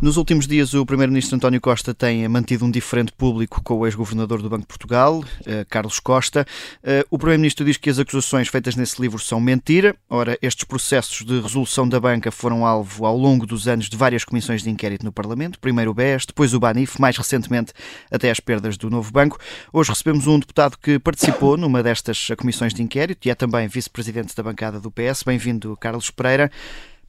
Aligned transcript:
Nos 0.00 0.16
últimos 0.16 0.46
dias, 0.46 0.72
o 0.72 0.86
Primeiro-Ministro 0.86 1.36
António 1.36 1.60
Costa 1.60 1.92
tem 1.92 2.26
mantido 2.26 2.64
um 2.64 2.70
diferente 2.70 3.12
público 3.12 3.62
com 3.62 3.74
o 3.74 3.86
ex-governador 3.86 4.40
do 4.40 4.48
Banco 4.48 4.62
de 4.62 4.66
Portugal, 4.66 5.22
eh, 5.44 5.66
Carlos 5.68 6.00
Costa. 6.00 6.46
Eh, 6.82 7.04
o 7.10 7.18
Primeiro-Ministro 7.18 7.66
diz 7.66 7.76
que 7.76 7.90
as 7.90 7.98
acusações 7.98 8.48
feitas 8.48 8.74
nesse 8.76 8.98
livro 8.98 9.18
são 9.18 9.38
mentira. 9.38 9.94
Ora, 10.08 10.38
estes 10.40 10.64
processos 10.64 11.22
de 11.22 11.38
resolução 11.38 11.86
da 11.86 12.00
banca 12.00 12.30
foram 12.30 12.64
alvo 12.64 13.04
ao 13.04 13.14
longo 13.14 13.44
dos 13.44 13.68
anos 13.68 13.90
de 13.90 13.96
várias 13.98 14.24
comissões 14.24 14.62
de 14.62 14.70
inquérito 14.70 15.04
no 15.04 15.12
Parlamento. 15.12 15.60
Primeiro 15.60 15.90
o 15.90 15.94
BES, 15.94 16.24
depois 16.24 16.54
o 16.54 16.58
BANIF, 16.58 16.98
mais 16.98 17.18
recentemente 17.18 17.74
até 18.10 18.30
as 18.30 18.40
perdas 18.40 18.78
do 18.78 18.88
novo 18.88 19.12
banco. 19.12 19.38
Hoje 19.70 19.90
recebemos 19.90 20.26
um 20.26 20.38
deputado 20.38 20.78
que 20.78 20.98
participou 20.98 21.58
numa 21.58 21.82
destas 21.82 22.28
comissões 22.38 22.72
de 22.72 22.82
inquérito 22.82 23.28
e 23.28 23.30
é 23.30 23.34
também 23.34 23.68
vice-presidente 23.68 24.34
da 24.34 24.42
bancada 24.42 24.80
do 24.80 24.90
PS. 24.90 25.24
Bem-vindo, 25.24 25.76
Carlos 25.76 26.10
Pereira. 26.10 26.50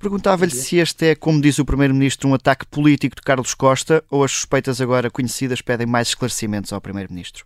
Perguntava-lhe 0.02 0.52
se 0.52 0.78
este 0.78 1.12
é, 1.12 1.16
como 1.16 1.40
diz 1.40 1.60
o 1.60 1.66
Primeiro-Ministro, 1.66 2.28
um 2.28 2.34
ataque 2.34 2.66
político 2.66 3.16
de 3.16 3.22
Carlos 3.22 3.54
Costa 3.54 4.04
ou 4.10 4.24
as 4.24 4.32
suspeitas 4.32 4.82
agora 4.82 5.12
conhecidas 5.12 5.62
pedem 5.62 5.86
mais 5.86 6.08
esclarecimentos 6.08 6.74
ao 6.74 6.82
Primeiro-Ministro. 6.82 7.46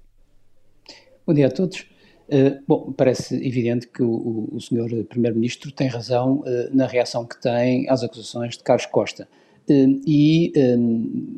Bom 1.28 1.34
dia 1.34 1.48
a 1.48 1.52
todos. 1.52 1.86
Uh, 2.30 2.64
bom, 2.66 2.94
parece 2.94 3.36
evidente 3.45 3.88
que 3.88 4.02
o, 4.02 4.48
o 4.54 4.62
Sr. 4.62 5.04
Primeiro-Ministro 5.04 5.70
tem 5.70 5.88
razão 5.88 6.44
uh, 6.45 6.73
na 6.73 6.88
reação 6.88 7.26
que 7.26 7.40
tem 7.41 7.90
às 7.90 8.04
acusações 8.04 8.58
de 8.58 8.64
Carlos 8.64 8.86
Costa. 8.86 9.28
Uh, 9.68 10.00
e 10.05 10.54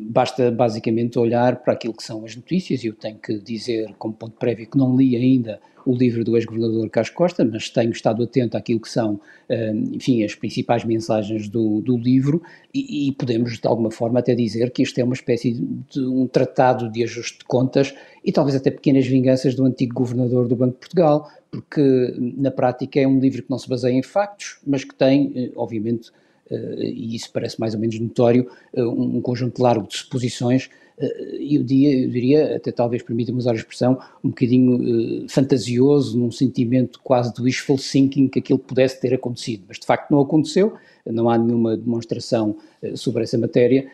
basta 0.10 0.52
basicamente 0.52 1.18
olhar 1.18 1.64
para 1.64 1.74
aquilo 1.74 1.94
que 1.94 2.04
são 2.04 2.26
as 2.26 2.36
notícias, 2.36 2.84
e 2.84 2.88
eu 2.88 2.94
tenho 2.94 3.18
que 3.18 3.40
dizer, 3.40 3.94
como 3.98 4.14
ponto 4.14 4.36
prévio, 4.38 4.70
que 4.70 4.78
não 4.78 4.98
li 4.98 5.16
ainda 5.16 5.60
o 5.88 5.96
livro 5.96 6.24
do 6.26 6.36
ex-governador 6.36 6.90
Carlos 6.90 7.10
Costa, 7.12 7.46
mas 7.46 7.70
tenho 7.70 7.92
estado 7.92 8.22
atento 8.22 8.58
àquilo 8.58 8.82
que 8.82 8.90
são, 8.90 9.22
hum, 9.50 9.84
enfim, 9.94 10.22
as 10.22 10.36
principais 10.36 10.84
mensagens 10.84 11.48
do, 11.48 11.80
do 11.80 11.98
livro 11.98 12.44
e, 12.74 13.08
e, 13.08 13.12
podemos, 13.14 13.58
de 13.58 13.66
alguma 13.66 13.90
forma, 13.90 14.20
até 14.20 14.36
dizer 14.36 14.70
que 14.72 14.84
isto 14.84 15.00
é 15.00 15.04
uma 15.04 15.14
espécie 15.14 15.54
de 15.90 16.02
um 16.02 16.28
tratado 16.28 16.92
de 16.92 17.04
ajuste 17.04 17.40
de 17.40 17.46
contas 17.46 17.96
e 18.24 18.34
talvez 18.34 18.58
até 18.58 18.70
pequenas 18.70 19.08
vinganças 19.08 19.56
do 19.56 19.64
antigo 19.64 19.94
governador 19.94 20.50
do 20.50 20.58
Banco 20.58 20.74
de 20.74 20.80
Portugal, 20.80 21.32
porque 21.50 22.14
na 22.18 22.52
prática 22.52 23.00
é 23.00 23.08
um 23.08 23.22
livro 23.22 23.42
que 23.42 23.50
não 23.50 23.58
se 23.58 23.70
baseia 23.70 23.94
em 23.94 24.04
factos, 24.04 24.60
mas 24.68 24.84
que 24.84 24.94
tem, 24.94 25.32
eh, 25.36 25.52
obviamente, 25.56 26.10
eh, 26.10 26.27
e 26.52 27.16
isso 27.16 27.30
parece 27.32 27.60
mais 27.60 27.74
ou 27.74 27.80
menos 27.80 28.00
notório, 28.00 28.50
eh, 28.74 28.84
um 28.84 29.22
conjunto 29.22 29.62
largo 29.62 29.88
de 29.88 29.98
suposições 29.98 30.70
eu, 31.00 31.64
dia, 31.64 32.06
eu 32.06 32.10
diria, 32.10 32.56
até 32.56 32.72
talvez 32.72 33.04
permita-me 33.04 33.38
usar 33.38 33.52
a 33.52 33.56
expressão, 33.56 34.00
um 34.24 34.30
bocadinho 34.30 35.28
fantasioso, 35.30 36.18
num 36.18 36.32
sentimento 36.32 37.00
quase 37.04 37.32
do 37.36 37.44
wishful 37.44 37.78
thinking 37.78 38.28
que 38.28 38.40
aquilo 38.40 38.58
pudesse 38.58 39.00
ter 39.00 39.14
acontecido, 39.14 39.66
mas 39.68 39.78
de 39.78 39.86
facto 39.86 40.10
não 40.10 40.20
aconteceu, 40.20 40.74
não 41.06 41.30
há 41.30 41.38
nenhuma 41.38 41.78
demonstração 41.78 42.58
sobre 42.96 43.24
essa 43.24 43.38
matéria 43.38 43.88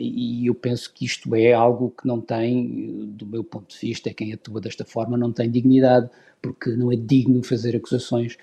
e 0.00 0.46
eu 0.46 0.54
penso 0.54 0.90
que 0.94 1.04
isto 1.04 1.34
é 1.34 1.52
algo 1.52 1.90
que 1.90 2.06
não 2.08 2.22
tem, 2.22 3.06
do 3.08 3.26
meu 3.26 3.44
ponto 3.44 3.74
de 3.74 3.78
vista, 3.78 4.12
quem 4.14 4.32
atua 4.32 4.58
desta 4.58 4.84
forma, 4.84 5.18
não 5.18 5.32
tem 5.32 5.50
dignidade, 5.50 6.08
porque 6.40 6.70
não 6.70 6.90
é 6.90 6.96
digno 6.96 7.42
fazer 7.42 7.76
acusações 7.76 8.38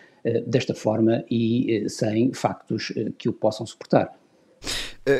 desta 0.47 0.73
forma 0.73 1.23
e 1.29 1.85
sem 1.89 2.33
factos 2.33 2.93
que 3.17 3.27
o 3.27 3.33
possam 3.33 3.65
suportar. 3.65 4.11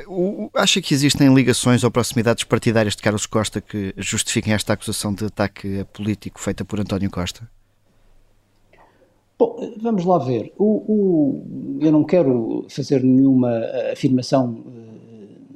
Uh, 0.08 0.50
acha 0.54 0.82
que 0.82 0.94
existem 0.94 1.34
ligações 1.34 1.84
ou 1.84 1.92
proximidades 1.92 2.46
partidárias 2.46 2.96
de 2.96 3.02
Carlos 3.02 3.26
Costa 3.26 3.60
que 3.60 3.94
justifiquem 3.98 4.54
esta 4.54 4.72
acusação 4.72 5.14
de 5.14 5.26
ataque 5.26 5.86
político 5.92 6.40
feita 6.40 6.64
por 6.64 6.80
António 6.80 7.12
Costa? 7.12 7.50
Bom, 9.38 9.76
vamos 9.82 10.06
lá 10.06 10.20
ver. 10.20 10.54
O, 10.58 10.64
o, 10.88 11.80
eu 11.82 11.92
não 11.92 12.06
quero 12.06 12.66
fazer 12.70 13.04
nenhuma 13.04 13.52
afirmação 13.92 14.64
eh, 14.66 15.03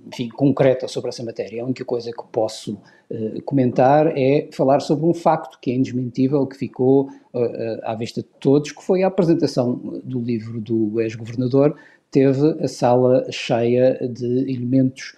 enfim, 0.08 0.30
concreta 0.30 0.88
sobre 0.88 1.10
essa 1.10 1.24
matéria. 1.24 1.62
A 1.62 1.66
única 1.66 1.86
coisa 1.86 2.12
que 2.12 2.24
posso 2.32 2.80
uh, 3.10 3.42
comentar 3.44 4.18
é 4.18 4.48
falar 4.52 4.80
sobre 4.80 5.06
um 5.06 5.14
facto 5.14 5.60
que 5.62 5.72
é 5.72 5.76
indesmentível, 5.76 6.46
que 6.46 6.58
ficou 6.58 7.10
uh, 7.34 7.80
à 7.84 7.96
vista 7.96 8.22
de 8.22 8.28
todos, 8.40 8.72
que 8.72 8.84
foi 8.84 9.04
a 9.04 9.08
apresentação 9.08 10.02
do 10.04 10.20
livro 10.20 10.60
do 10.60 11.00
ex-governador 11.02 11.76
teve 12.12 12.64
a 12.64 12.68
sala 12.68 13.26
cheia 13.32 13.98
de 14.08 14.52
elementos 14.52 15.16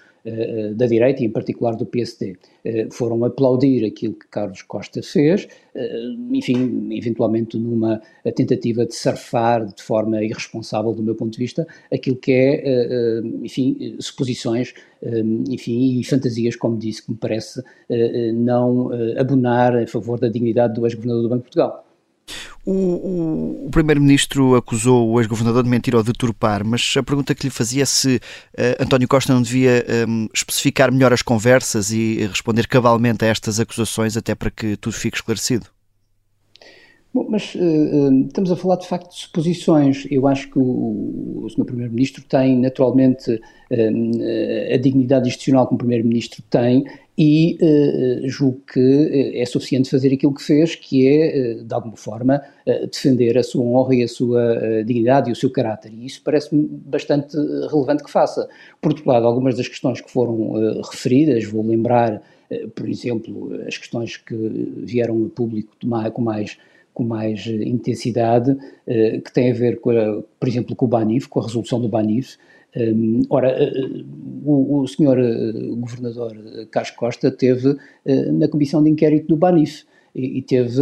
da 0.76 0.86
direita 0.86 1.24
e 1.24 1.26
em 1.26 1.30
particular 1.30 1.76
do 1.76 1.86
PSD. 1.86 2.38
Eh, 2.64 2.88
foram 2.92 3.24
aplaudir 3.24 3.86
aquilo 3.86 4.14
que 4.14 4.28
Carlos 4.28 4.62
Costa 4.62 5.02
fez, 5.02 5.48
uh, 5.76 6.36
enfim, 6.36 6.90
eventualmente 6.92 7.58
numa 7.58 8.02
tentativa 8.36 8.86
de 8.86 8.96
surfar 8.96 9.66
de 9.66 9.82
forma 9.82 10.24
irresponsável 10.24 10.94
do 10.94 11.02
meu 11.02 11.16
ponto 11.16 11.32
de 11.32 11.40
vista 11.40 11.68
aquilo 11.92 12.18
que 12.18 12.32
é, 12.32 13.22
enfim, 13.42 13.96
suposições, 14.00 14.74
enfim, 15.50 16.00
e 16.00 16.04
fantasias, 16.04 16.56
como 16.56 16.78
disse, 16.78 17.04
que 17.06 17.12
me 17.12 17.18
parece 17.18 17.62
não 18.34 18.90
abonar 19.18 19.76
a 19.76 19.88
favor 19.88 20.20
da 20.20 20.28
dignidade 20.28 20.74
do 20.74 20.86
ex-governador 20.86 21.24
do 21.24 21.30
Banco 21.30 21.44
de 21.44 21.44
Portugal. 21.44 21.89
O, 22.70 22.72
o, 22.72 23.66
o 23.66 23.70
Primeiro-Ministro 23.72 24.54
acusou 24.54 25.10
o 25.10 25.20
ex-governador 25.20 25.64
de 25.64 25.70
mentir 25.70 25.96
ou 25.96 26.04
de 26.04 26.14
turpar, 26.14 26.64
mas 26.64 26.94
a 26.96 27.02
pergunta 27.02 27.34
que 27.34 27.48
lhe 27.48 27.50
fazia 27.50 27.82
é 27.82 27.86
se 27.86 28.18
uh, 28.18 28.84
António 28.84 29.08
Costa 29.08 29.34
não 29.34 29.42
devia 29.42 29.84
um, 30.08 30.28
especificar 30.32 30.92
melhor 30.92 31.12
as 31.12 31.24
conversas 31.24 31.90
e 31.90 32.28
responder 32.28 32.68
cabalmente 32.68 33.26
a 33.26 33.28
estas 33.28 33.60
acusações, 33.60 34.16
até 34.16 34.36
para 34.36 34.52
que 34.52 34.78
tudo 34.78 34.94
fique 34.94 35.18
esclarecido. 35.18 35.66
Bom, 37.12 37.26
mas 37.28 37.56
uh, 37.56 38.28
estamos 38.28 38.52
a 38.52 38.56
falar 38.56 38.76
de 38.76 38.88
facto 38.88 39.10
de 39.10 39.20
suposições. 39.20 40.06
Eu 40.12 40.28
acho 40.28 40.48
que 40.52 40.60
o, 40.60 41.42
o 41.44 41.50
Sr. 41.50 41.66
Primeiro-Ministro 41.66 42.24
tem 42.24 42.56
naturalmente 42.56 43.32
uh, 43.32 44.74
a 44.76 44.78
dignidade 44.78 45.28
institucional 45.28 45.68
que 45.68 45.74
um 45.74 45.78
Primeiro-Ministro 45.78 46.44
tem 46.52 46.86
e 47.22 47.58
uh, 47.62 48.30
julgo 48.30 48.62
que 48.72 49.34
é 49.36 49.46
suficiente 49.46 49.90
fazer 49.90 50.14
aquilo 50.14 50.34
que 50.34 50.42
fez, 50.42 50.74
que 50.74 51.06
é, 51.06 51.56
de 51.56 51.74
alguma 51.74 51.98
forma, 51.98 52.42
defender 52.90 53.38
a 53.38 53.44
sua 53.44 53.62
honra 53.62 53.96
e 53.96 54.04
a 54.04 54.08
sua 54.08 54.84
dignidade 54.86 55.30
e 55.30 55.34
o 55.34 55.36
seu 55.36 55.50
caráter. 55.50 55.92
E 55.92 56.06
isso 56.06 56.22
parece-me 56.24 56.66
bastante 56.66 57.36
relevante 57.70 58.04
que 58.04 58.10
faça. 58.10 58.48
Por 58.80 58.94
outro 58.94 59.10
lado, 59.10 59.26
algumas 59.26 59.58
das 59.58 59.68
questões 59.68 60.00
que 60.00 60.10
foram 60.10 60.82
referidas, 60.82 61.44
vou 61.46 61.66
lembrar, 61.66 62.22
por 62.76 62.88
exemplo, 62.88 63.60
as 63.68 63.78
questões 63.78 64.16
que 64.16 64.36
vieram 64.78 65.26
a 65.26 65.30
público 65.30 65.76
com 66.14 66.22
mais 66.22 66.58
com 67.00 67.04
mais 67.06 67.48
intensidade, 67.48 68.58
eh, 68.86 69.22
que 69.24 69.32
tem 69.32 69.52
a 69.52 69.54
ver, 69.54 69.80
com 69.80 69.92
por 70.38 70.50
exemplo, 70.50 70.76
com 70.76 70.84
o 70.84 70.88
BANIF, 70.88 71.30
com 71.30 71.40
a 71.40 71.44
resolução 71.44 71.80
do 71.80 71.88
BANIF. 71.88 72.38
Um, 72.76 73.22
ora, 73.30 73.56
uh, 73.58 74.06
o, 74.46 74.82
o 74.82 74.88
senhor 74.88 75.18
uh, 75.18 75.76
governador 75.76 76.34
Carlos 76.70 76.92
Costa 76.92 77.32
teve 77.32 77.70
uh, 77.70 77.78
na 78.34 78.48
comissão 78.48 78.84
de 78.84 78.90
inquérito 78.90 79.28
do 79.28 79.36
BANIF 79.36 79.86
e, 80.14 80.42
teve 80.42 80.82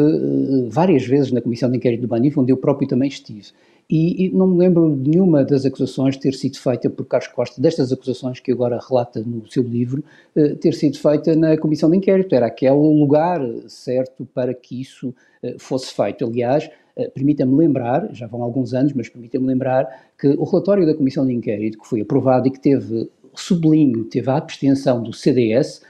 várias 0.70 1.06
vezes 1.06 1.32
na 1.32 1.42
comissão 1.42 1.70
de 1.70 1.78
inquérito 1.78 2.02
do 2.02 2.08
BANIF, 2.08 2.40
onde 2.40 2.52
eu 2.52 2.58
próprio 2.58 2.88
também 2.88 3.10
estive. 3.10 3.52
E, 3.90 4.26
e, 4.26 4.30
não 4.30 4.48
me 4.48 4.58
lembro 4.58 4.98
de 4.98 5.12
nenhuma 5.12 5.46
das 5.46 5.66
acusações 5.66 6.18
ter 6.18 6.34
sido 6.34 6.58
feita 6.58 6.90
por 6.90 7.06
Carlos 7.06 7.30
Costa, 7.30 7.62
destas 7.62 7.92
acusações 7.92 8.40
que 8.40 8.52
agora 8.52 8.80
relata 8.86 9.22
no 9.22 9.50
seu 9.50 9.64
livro, 9.64 10.04
eh, 10.36 10.56
ter 10.56 10.74
sido 10.74 10.98
feita 10.98 11.34
na 11.38 11.58
comissão 11.58 11.90
de 11.90 11.96
inquérito. 11.96 12.36
Era 12.36 12.48
aquele 12.48 12.76
lugar 12.76 13.40
certo 13.68 14.28
para 14.34 14.54
que 14.54 14.82
isso 14.82 15.16
eh, 15.42 15.56
fosse 15.58 15.94
feito. 15.94 16.26
Aliás, 16.26 16.66
eh, 16.66 16.70
permita-me 17.14 17.56
lembrar, 17.56 18.10
já 18.14 18.28
vão 18.28 18.42
alguns 18.42 18.74
anos, 18.74 18.94
mas 18.94 19.10
permita-me 19.10 19.46
lembrar 19.46 19.88
que 20.18 20.28
o 20.28 20.44
relatório 20.44 20.86
da 20.86 20.94
comissão 20.94 21.26
de 21.26 21.34
inquérito, 21.34 21.80
que 21.80 21.88
foi 21.88 22.02
aprovado 22.02 22.48
e 22.48 22.52
que 22.52 22.60
teve, 22.60 23.10
sublinho, 23.36 24.04
teve 24.06 24.30
a 24.30 24.38
abstenção 24.38 25.02
do 25.02 25.14
CDS, 25.14 25.82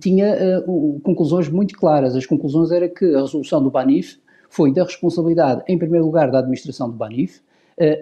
tinha 0.00 0.62
conclusões 1.02 1.48
muito 1.48 1.76
claras. 1.76 2.16
As 2.16 2.24
conclusões 2.24 2.70
era 2.70 2.88
que 2.88 3.04
a 3.04 3.20
resolução 3.20 3.62
do 3.62 3.70
BANIF 3.70 4.18
foi 4.50 4.74
da 4.74 4.82
responsabilidade, 4.82 5.62
em 5.68 5.78
primeiro 5.78 6.04
lugar, 6.04 6.30
da 6.30 6.40
administração 6.40 6.90
do 6.90 6.96
Banif, 6.96 7.38
eh, 7.38 7.49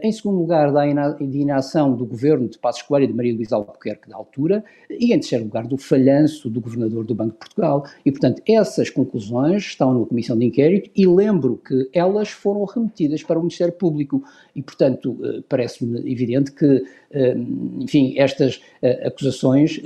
em 0.02 0.10
segundo 0.10 0.38
lugar, 0.38 0.72
da 0.72 0.86
inação 0.86 1.94
do 1.94 2.04
governo 2.04 2.48
de 2.48 2.58
Passos 2.58 2.82
Coelho 2.82 3.04
e 3.04 3.06
de 3.06 3.14
Maria 3.14 3.34
Luísa 3.34 3.54
Albuquerque 3.54 4.08
da 4.08 4.16
altura, 4.16 4.64
e 4.90 5.12
em 5.12 5.20
terceiro 5.20 5.44
lugar, 5.44 5.66
do 5.66 5.76
falhanço 5.76 6.50
do 6.50 6.60
governador 6.60 7.04
do 7.04 7.14
Banco 7.14 7.32
de 7.32 7.38
Portugal. 7.38 7.84
E, 8.04 8.10
portanto, 8.10 8.42
essas 8.46 8.90
conclusões 8.90 9.62
estão 9.62 9.96
na 9.96 10.04
comissão 10.04 10.36
de 10.36 10.46
inquérito 10.46 10.90
e 10.96 11.06
lembro 11.06 11.56
que 11.58 11.88
elas 11.92 12.28
foram 12.30 12.64
remetidas 12.64 13.22
para 13.22 13.38
o 13.38 13.42
Ministério 13.42 13.72
Público. 13.72 14.22
E, 14.56 14.62
portanto, 14.62 15.16
eh, 15.22 15.42
parece-me 15.48 16.00
evidente 16.10 16.50
que, 16.50 16.84
eh, 17.12 17.36
enfim, 17.78 18.14
estas 18.18 18.60
acusações, 19.04 19.80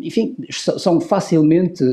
enfim, 0.00 0.36
são 0.50 1.00
facilmente 1.00 1.84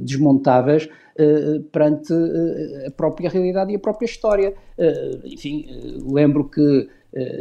desmontáveis 0.00 0.88
uh, 1.20 1.62
perante 1.64 2.12
uh, 2.12 2.88
a 2.88 2.90
própria 2.90 3.28
realidade 3.28 3.72
e 3.72 3.76
a 3.76 3.78
própria 3.78 4.06
história. 4.06 4.54
Uh, 4.78 5.26
enfim, 5.26 5.66
lembro 6.10 6.48
que 6.48 6.88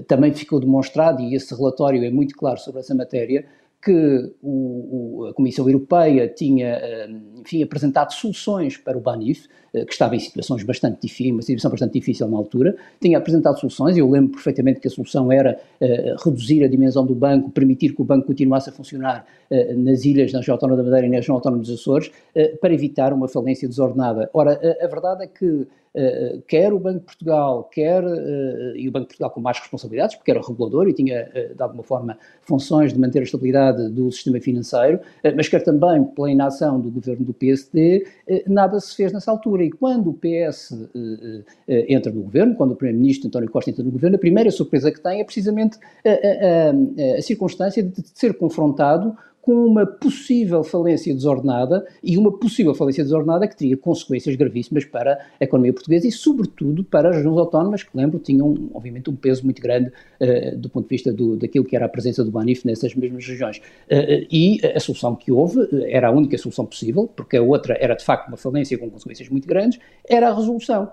também 0.08 0.34
ficou 0.34 0.60
demonstrado, 0.60 1.22
e 1.22 1.36
esse 1.36 1.54
relatório 1.54 2.04
é 2.04 2.10
muito 2.10 2.36
claro 2.36 2.60
sobre 2.60 2.80
essa 2.80 2.96
matéria, 2.96 3.46
que 3.82 4.34
o, 4.42 5.22
o, 5.22 5.26
a 5.28 5.34
Comissão 5.34 5.66
Europeia 5.68 6.28
tinha, 6.28 6.80
enfim, 7.38 7.64
apresentado 7.64 8.12
soluções 8.12 8.78
para 8.78 8.98
o 8.98 9.02
Banif, 9.02 9.48
que 9.72 9.92
estava 9.92 10.16
em 10.16 10.20
situações 10.20 10.64
bastante 10.64 11.02
difíceis, 11.02 11.32
uma 11.32 11.42
situação 11.42 11.72
bastante 11.72 11.94
difícil 11.94 12.28
na 12.28 12.38
altura, 12.38 12.76
tinha 13.00 13.18
apresentado 13.18 13.60
soluções, 13.60 13.96
e 13.96 14.00
eu 14.00 14.10
lembro 14.10 14.32
perfeitamente 14.32 14.80
que 14.80 14.88
a 14.88 14.92
solução 14.92 15.32
era 15.32 15.60
reduzir 16.26 16.64
a 16.64 16.68
dimensão 16.68 17.06
do 17.06 17.14
banco, 17.16 17.52
permitir 17.52 17.94
que 17.94 18.02
o 18.02 18.06
banco 18.06 18.28
continuasse 18.28 18.70
a 18.70 18.74
funcionar 18.74 19.26
nas 19.78 20.04
ilhas, 20.06 20.34
na 20.34 20.40
região 20.40 20.56
autónoma 20.56 20.78
da 20.78 20.84
Madeira 20.84 21.08
e 21.08 21.10
na 21.10 21.18
região 21.18 21.36
autónoma 21.36 21.62
dos 21.62 21.72
Açores, 21.72 22.12
para 22.60 22.74
evitar 22.74 23.14
uma 23.14 23.28
falência 23.28 23.68
desordenada. 23.68 24.30
Ora, 24.34 24.60
a, 24.82 24.86
a 24.86 24.88
verdade 24.88 25.24
é 25.24 25.28
que 25.28 25.68
Uh, 25.89 25.89
quer 26.48 26.72
o 26.72 26.80
Banco 26.80 27.00
de 27.00 27.06
Portugal, 27.06 27.64
quer, 27.72 28.04
uh, 28.04 28.76
e 28.76 28.88
o 28.88 28.92
Banco 28.92 29.06
de 29.06 29.10
Portugal 29.10 29.32
com 29.32 29.42
mais 29.42 29.60
responsabilidades, 29.60 30.16
porque 30.16 30.32
era 30.32 30.40
regulador 30.40 30.88
e 30.88 30.94
tinha, 30.94 31.30
de 31.56 31.62
alguma 31.62 31.84
forma, 31.84 32.18
funções 32.42 32.94
de 32.94 33.00
manter 33.00 33.20
a 33.20 33.24
estabilidade 33.24 33.90
do 33.90 34.12
sistema 34.12 34.40
financeiro, 34.40 35.00
mas 35.36 35.48
quer 35.48 35.64
também 35.64 36.04
pela 36.04 36.30
inação 36.30 36.80
do 36.80 36.90
governo 36.90 37.26
do 37.26 37.34
PSD, 37.34 38.06
nada 38.48 38.80
se 38.80 38.96
fez 38.96 39.12
nessa 39.12 39.32
altura. 39.32 39.64
E 39.64 39.72
quando 39.72 40.10
o 40.10 40.14
PS 40.14 40.74
entra 41.68 42.12
no 42.12 42.22
governo, 42.22 42.56
quando 42.56 42.72
o 42.72 42.76
Primeiro-Ministro 42.76 43.28
António 43.28 43.50
Costa 43.50 43.72
entra 43.72 43.84
no 43.84 43.92
governo, 43.92 44.16
a 44.16 44.20
primeira 44.20 44.52
surpresa 44.52 44.92
que 44.92 45.02
tem 45.02 45.22
é 45.22 45.24
precisamente 45.24 45.78
a, 46.06 46.10
a, 46.10 47.16
a, 47.16 47.18
a 47.18 47.22
circunstância 47.22 47.84
de 47.84 48.04
ser 48.14 48.38
confrontado 48.38 49.16
com 49.42 49.66
uma 49.66 49.86
possível 49.86 50.64
falência 50.64 51.14
desordenada 51.14 51.86
e 52.04 52.18
uma 52.18 52.32
possível 52.32 52.74
falência 52.76 53.04
desordenada 53.04 53.48
que 53.48 53.56
teria 53.56 53.78
consequências 53.78 54.36
gravíssimas 54.36 54.86
para 54.86 55.20
a 55.40 55.44
economia 55.44 55.74
portuguesa 55.74 56.08
e, 56.08 56.12
sobretudo, 56.12 56.84
para 56.84 57.10
as 57.10 57.16
regiões 57.16 57.38
autónomas, 57.38 57.84
que, 57.84 57.90
lembro, 57.96 58.20
tinham, 58.20 58.70
obviamente, 58.74 59.10
um 59.10 59.16
peso 59.16 59.44
muito 59.44 59.62
grande 59.62 59.90
uh, 59.90 60.58
do 60.58 60.70
ponto 60.70 60.86
de 60.86 60.90
vista 60.90 61.12
do, 61.12 61.36
daquilo 61.38 61.66
que 61.66 61.76
era 61.76 61.86
a 61.86 61.90
presença 61.90 62.24
do 62.24 62.32
Banif 62.32 62.66
nessas 62.66 62.94
mesmas 62.94 63.26
regiões. 63.26 63.58
Uh, 63.58 64.28
e 64.30 64.60
a 64.76 64.80
solução 64.80 65.16
que 65.16 65.32
houve 65.32 65.68
era 65.88 66.10
a 66.10 66.12
única 66.12 66.38
solução 66.38 66.66
possível, 66.66 67.10
porque 67.16 67.38
a 67.38 67.42
outra 67.42 67.78
era, 67.80 67.96
de 67.96 68.04
facto, 68.04 68.28
uma 68.28 68.38
falência 68.38 68.78
com 68.78 68.90
consequências 68.90 69.30
muito 69.30 69.48
grandes, 69.48 69.80
era 70.08 70.30
a 70.30 70.36
resolução. 70.36 70.92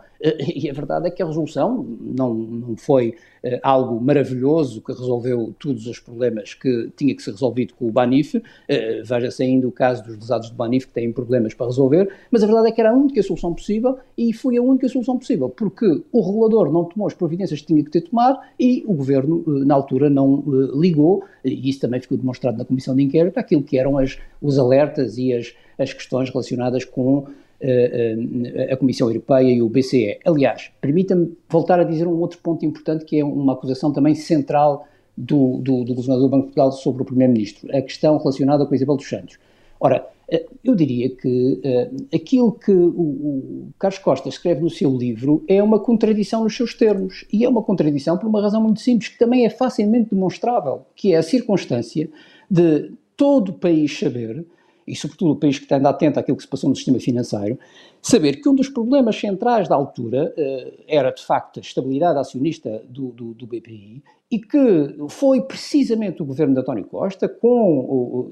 E 0.56 0.70
a 0.70 0.72
verdade 0.72 1.08
é 1.08 1.10
que 1.10 1.22
a 1.22 1.26
resolução 1.26 1.84
não, 2.00 2.32
não 2.32 2.76
foi 2.76 3.10
uh, 3.10 3.14
algo 3.62 4.00
maravilhoso 4.00 4.80
que 4.80 4.92
resolveu 4.92 5.54
todos 5.58 5.86
os 5.86 5.98
problemas 5.98 6.54
que 6.54 6.90
tinha 6.96 7.14
que 7.14 7.22
ser 7.22 7.32
resolvido 7.32 7.74
com 7.74 7.86
o 7.86 7.90
Banif. 7.90 8.36
Uh, 8.36 8.42
Veja-se 9.04 9.42
ainda 9.42 9.68
o 9.68 9.72
caso 9.72 10.04
dos 10.04 10.16
lesados 10.16 10.50
do 10.50 10.56
Banif 10.56 10.86
que 10.86 10.92
têm 10.92 11.12
problemas 11.12 11.54
para 11.54 11.66
resolver, 11.66 12.08
mas 12.30 12.42
a 12.42 12.46
verdade 12.46 12.68
é 12.68 12.72
que 12.72 12.80
era 12.80 12.90
a 12.90 12.94
única 12.94 13.22
solução 13.22 13.54
possível 13.54 13.98
e 14.16 14.32
foi 14.32 14.56
a 14.56 14.62
única 14.62 14.88
solução 14.88 15.18
possível, 15.18 15.48
porque 15.48 15.86
o 16.12 16.20
regulador 16.20 16.72
não 16.72 16.84
tomou 16.84 17.06
as 17.06 17.14
providências 17.14 17.60
que 17.60 17.66
tinha 17.66 17.84
que 17.84 17.90
ter 17.90 18.02
tomado 18.02 18.38
e 18.58 18.84
o 18.86 18.94
governo, 18.94 19.42
uh, 19.46 19.64
na 19.64 19.74
altura, 19.74 20.10
não 20.10 20.42
ligou, 20.74 21.24
e 21.44 21.68
isso 21.68 21.80
também 21.80 22.00
ficou 22.00 22.18
demonstrado 22.18 22.58
na 22.58 22.64
comissão 22.64 22.94
de 22.94 23.02
inquérito, 23.02 23.38
aquilo 23.38 23.62
que 23.62 23.78
eram 23.78 23.98
as, 23.98 24.18
os 24.40 24.58
alertas 24.58 25.18
e 25.18 25.32
as, 25.32 25.54
as 25.78 25.92
questões 25.92 26.30
relacionadas 26.30 26.84
com 26.84 27.26
a 28.70 28.76
Comissão 28.76 29.08
Europeia 29.08 29.50
e 29.50 29.62
o 29.62 29.68
BCE. 29.68 30.18
Aliás, 30.24 30.70
permita-me 30.80 31.36
voltar 31.48 31.80
a 31.80 31.84
dizer 31.84 32.06
um 32.06 32.18
outro 32.18 32.38
ponto 32.38 32.64
importante 32.64 33.04
que 33.04 33.18
é 33.18 33.24
uma 33.24 33.54
acusação 33.54 33.92
também 33.92 34.14
central 34.14 34.86
do, 35.16 35.58
do, 35.58 35.84
do 35.84 35.94
governador 35.94 36.28
do 36.28 36.30
Banco 36.30 36.42
de 36.42 36.48
Portugal 36.48 36.72
sobre 36.72 37.02
o 37.02 37.04
Primeiro-Ministro, 37.04 37.74
a 37.74 37.80
questão 37.80 38.18
relacionada 38.18 38.66
com 38.66 38.74
Isabel 38.74 38.96
dos 38.96 39.08
Santos. 39.08 39.38
Ora, 39.80 40.06
eh, 40.28 40.46
eu 40.64 40.74
diria 40.74 41.08
que 41.08 41.60
aquilo 42.14 42.52
que 42.52 42.72
o, 42.72 43.00
o, 43.00 43.68
Carlos 43.78 43.98
Costa 43.98 44.28
escreve 44.28 44.60
no 44.60 44.70
seu 44.70 44.94
livro 44.96 45.44
é 45.48 45.62
uma 45.62 45.78
contradição 45.78 46.42
nos 46.44 46.56
seus 46.56 46.74
termos. 46.74 47.24
E 47.32 47.44
é 47.44 47.48
uma 47.48 47.62
contradição 47.62 48.18
por 48.18 48.26
uma 48.26 48.42
razão 48.42 48.62
muito 48.62 48.80
simples, 48.80 49.08
que 49.08 49.18
também 49.18 49.46
é 49.46 49.50
facilmente 49.50 50.10
demonstrável, 50.10 50.82
que 50.94 51.12
é 51.14 51.16
a 51.16 51.22
circunstância 51.22 52.08
de 52.50 52.92
todo 53.16 53.50
o 53.50 53.54
país 53.54 53.98
saber 53.98 54.44
e 54.86 54.94
sobretudo 54.94 55.32
o 55.32 55.36
país 55.36 55.58
que 55.58 55.64
está 55.64 55.76
atento 55.76 56.20
àquilo 56.20 56.36
que 56.36 56.42
se 56.42 56.48
passou 56.48 56.70
no 56.70 56.76
sistema 56.76 57.00
financeiro, 57.00 57.58
saber 58.00 58.40
que 58.40 58.48
um 58.48 58.54
dos 58.54 58.68
problemas 58.68 59.16
centrais 59.16 59.68
da 59.68 59.74
altura 59.74 60.32
uh, 60.36 60.84
era, 60.86 61.10
de 61.10 61.24
facto, 61.24 61.58
a 61.58 61.60
estabilidade 61.60 62.18
acionista 62.18 62.82
do, 62.88 63.08
do, 63.08 63.34
do, 63.34 63.46
BPI 63.46 64.02
e 64.30 64.38
que 64.38 64.96
foi 65.08 65.42
precisamente 65.42 66.22
o 66.22 66.24
governo 66.24 66.54
de 66.54 66.60
António 66.60 66.84
Costa, 66.84 67.28
com 67.28 67.78
o, 67.78 68.30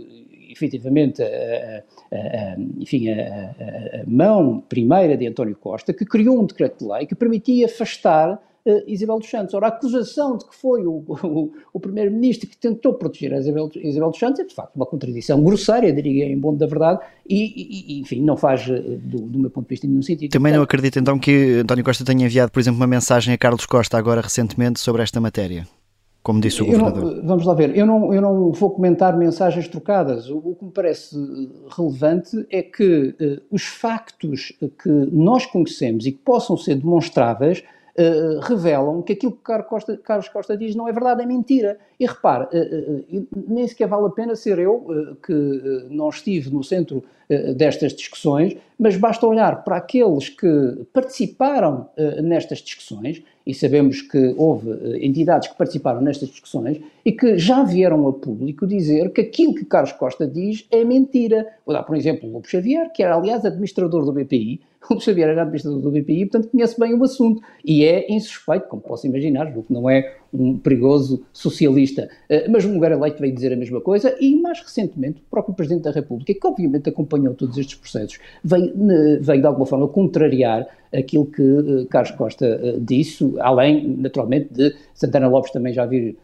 efetivamente 0.50 1.22
a, 1.22 1.26
a, 1.26 2.16
a, 2.16 2.56
enfim, 2.78 3.10
a, 3.10 4.04
mão 4.06 4.60
primeira 4.60 5.16
de 5.16 5.26
António 5.26 5.56
Costa, 5.56 5.92
que 5.92 6.04
criou 6.04 6.40
um 6.40 6.46
decreto 6.46 6.84
de 6.84 6.92
lei 6.92 7.06
que 7.06 7.14
permitia 7.14 7.66
afastar 7.66 8.40
Isabel 8.86 9.18
dos 9.18 9.28
Santos. 9.28 9.54
Ora, 9.54 9.66
a 9.66 9.68
acusação 9.68 10.38
de 10.38 10.46
que 10.46 10.54
foi 10.54 10.86
o, 10.86 11.04
o, 11.06 11.52
o 11.72 11.80
primeiro-ministro 11.80 12.48
que 12.48 12.56
tentou 12.56 12.94
proteger 12.94 13.34
a 13.34 13.38
Isabel, 13.38 13.70
Isabel 13.76 14.10
dos 14.10 14.18
Santos 14.18 14.40
é, 14.40 14.44
de 14.44 14.54
facto, 14.54 14.74
uma 14.76 14.86
contradição 14.86 15.42
grosseira, 15.42 15.92
diria 15.92 16.26
em 16.26 16.38
bom 16.38 16.54
da 16.54 16.66
verdade, 16.66 17.00
e, 17.28 17.96
e 17.96 18.00
enfim, 18.00 18.22
não 18.22 18.36
faz, 18.36 18.68
eh, 18.68 18.80
do, 19.02 19.20
do, 19.20 19.38
meu 19.38 19.50
ponto 19.50 19.66
de 19.66 19.70
vista, 19.70 19.86
nenhum 19.86 20.02
sentido. 20.02 20.30
Também 20.30 20.52
não 20.52 20.62
acredito, 20.62 20.98
então, 20.98 21.18
que 21.18 21.60
António 21.60 21.84
Costa 21.84 22.04
tenha 22.04 22.24
enviado, 22.24 22.50
por 22.50 22.60
exemplo, 22.60 22.80
uma 22.80 22.86
mensagem 22.86 23.34
a 23.34 23.38
Carlos 23.38 23.66
Costa 23.66 23.98
agora 23.98 24.20
recentemente 24.20 24.80
sobre 24.80 25.02
esta 25.02 25.20
matéria? 25.20 25.66
como 26.22 26.40
disse 26.40 26.62
o 26.62 26.64
governador. 26.64 27.16
Não, 27.16 27.26
vamos 27.26 27.44
lá 27.44 27.52
ver, 27.52 27.76
eu 27.76 27.84
não, 27.84 28.14
eu 28.14 28.22
não 28.22 28.50
vou 28.50 28.70
comentar 28.70 29.14
mensagens 29.14 29.68
trocadas. 29.68 30.30
O, 30.30 30.38
o 30.38 30.56
que 30.56 30.64
me 30.64 30.70
parece 30.70 31.14
relevante 31.76 32.46
é 32.50 32.62
que 32.62 33.14
os 33.50 33.64
factos 33.64 34.50
que 34.82 34.88
nós 35.12 35.44
conhecemos 35.44 36.06
e 36.06 36.12
que 36.12 36.18
possam 36.24 36.56
ser 36.56 36.76
demonstráveis 36.76 37.62
uh, 37.98 38.40
revelam 38.40 39.02
que 39.02 39.12
aquilo 39.12 39.32
que 39.32 39.42
Carlos 39.42 39.68
Costa, 39.68 39.96
Carlos 39.96 40.28
Costa, 40.28 40.56
diz 40.56 40.74
não 40.74 40.88
é 40.88 40.92
verdade, 40.92 41.22
é 41.22 41.26
mentira. 41.26 41.78
E 41.98 42.06
repare, 42.06 42.44
uh, 42.44 43.26
nem 43.48 43.66
sequer 43.66 43.88
vale 43.88 44.06
a 44.06 44.10
pena 44.10 44.36
ser 44.36 44.58
eu, 44.58 45.16
que 45.24 45.32
não 45.90 46.08
estive 46.08 46.50
no 46.50 46.62
centro 46.62 47.02
destas 47.56 47.94
discussões, 47.94 48.54
mas 48.78 48.98
basta 48.98 49.26
olhar 49.26 49.64
para 49.64 49.78
aqueles 49.78 50.28
que 50.28 50.86
participaram 50.92 51.88
nestas 52.22 52.58
discussões, 52.58 53.22
e 53.46 53.54
sabemos 53.54 54.02
que 54.02 54.34
houve 54.36 54.70
entidades 55.04 55.48
que 55.48 55.56
participaram 55.56 56.00
nestas 56.00 56.28
discussões 56.28 56.80
e 57.04 57.12
que 57.12 57.38
já 57.38 57.62
vieram 57.62 58.06
a 58.08 58.12
público 58.12 58.66
dizer 58.66 59.10
que 59.10 59.20
aquilo 59.20 59.54
que 59.54 59.64
Carlos 59.64 59.92
Costa 59.92 60.26
diz 60.26 60.66
é 60.70 60.84
mentira. 60.84 61.46
Vou 61.64 61.74
dar, 61.74 61.82
por 61.82 61.96
exemplo, 61.96 62.28
o 62.28 62.32
Lobo 62.32 62.48
Xavier, 62.48 62.90
que 62.92 63.02
era, 63.02 63.16
aliás, 63.16 63.44
administrador 63.44 64.04
do 64.04 64.12
BPI, 64.12 64.60
o 64.90 65.00
Xavier 65.00 65.28
era 65.28 65.42
administrador 65.42 65.80
do 65.80 65.90
BPI, 65.90 66.26
portanto 66.26 66.50
conhece 66.50 66.78
bem 66.78 66.94
o 66.94 67.02
assunto 67.02 67.40
e 67.64 67.84
é 67.84 68.12
insuspeito, 68.12 68.68
como 68.68 68.82
posso 68.82 69.06
imaginar, 69.06 69.52
que 69.52 69.72
não 69.72 69.88
é 69.88 70.16
um 70.32 70.58
perigoso 70.58 71.24
socialista. 71.32 72.08
Eh, 72.28 72.48
mas 72.48 72.64
o 72.64 72.72
lugar 72.72 72.92
eleito 72.92 73.20
veio 73.20 73.32
dizer 73.32 73.52
a 73.52 73.56
mesma 73.56 73.80
coisa 73.80 74.14
e, 74.20 74.34
mais 74.40 74.60
recentemente, 74.60 75.20
o 75.20 75.30
próprio 75.30 75.54
Presidente 75.54 75.84
da 75.84 75.90
República, 75.90 76.34
que 76.34 76.46
obviamente 76.46 76.88
acompanhou 76.88 77.34
todos 77.34 77.56
estes 77.56 77.76
processos, 77.76 78.18
veio, 78.42 78.74
veio 79.20 79.40
de 79.40 79.46
alguma 79.46 79.64
forma 79.64 79.88
contrariar 79.88 80.66
aquilo 80.92 81.26
que 81.26 81.42
uh, 81.42 81.86
Carlos 81.86 82.12
Costa 82.12 82.60
uh, 82.62 82.80
disse, 82.80 83.34
além, 83.38 83.96
naturalmente, 83.96 84.52
de 84.52 84.74
Santana 84.94 85.28
Lopes 85.28 85.50
também 85.50 85.72
já 85.72 85.86
vir 85.86 86.16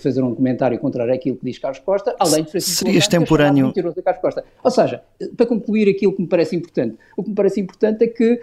fazer 0.00 0.22
um 0.22 0.34
comentário 0.34 0.78
contrário 0.78 1.14
àquilo 1.14 1.36
que 1.36 1.44
diz 1.44 1.58
Carlos 1.58 1.80
Costa, 1.80 2.14
além 2.18 2.42
de 2.42 2.50
Francisco 2.50 2.84
Seria 2.84 2.98
extemporâneo. 2.98 3.72
De 3.72 4.02
Carlos 4.02 4.20
Costa. 4.20 4.44
Ou 4.62 4.70
seja, 4.70 5.02
para 5.36 5.46
concluir 5.46 5.88
aquilo 5.88 6.12
que 6.12 6.22
me 6.22 6.28
parece 6.28 6.56
importante, 6.56 6.96
o 7.16 7.22
que 7.22 7.30
me 7.30 7.34
parece 7.34 7.60
importante 7.60 8.04
é 8.04 8.06
que 8.08 8.40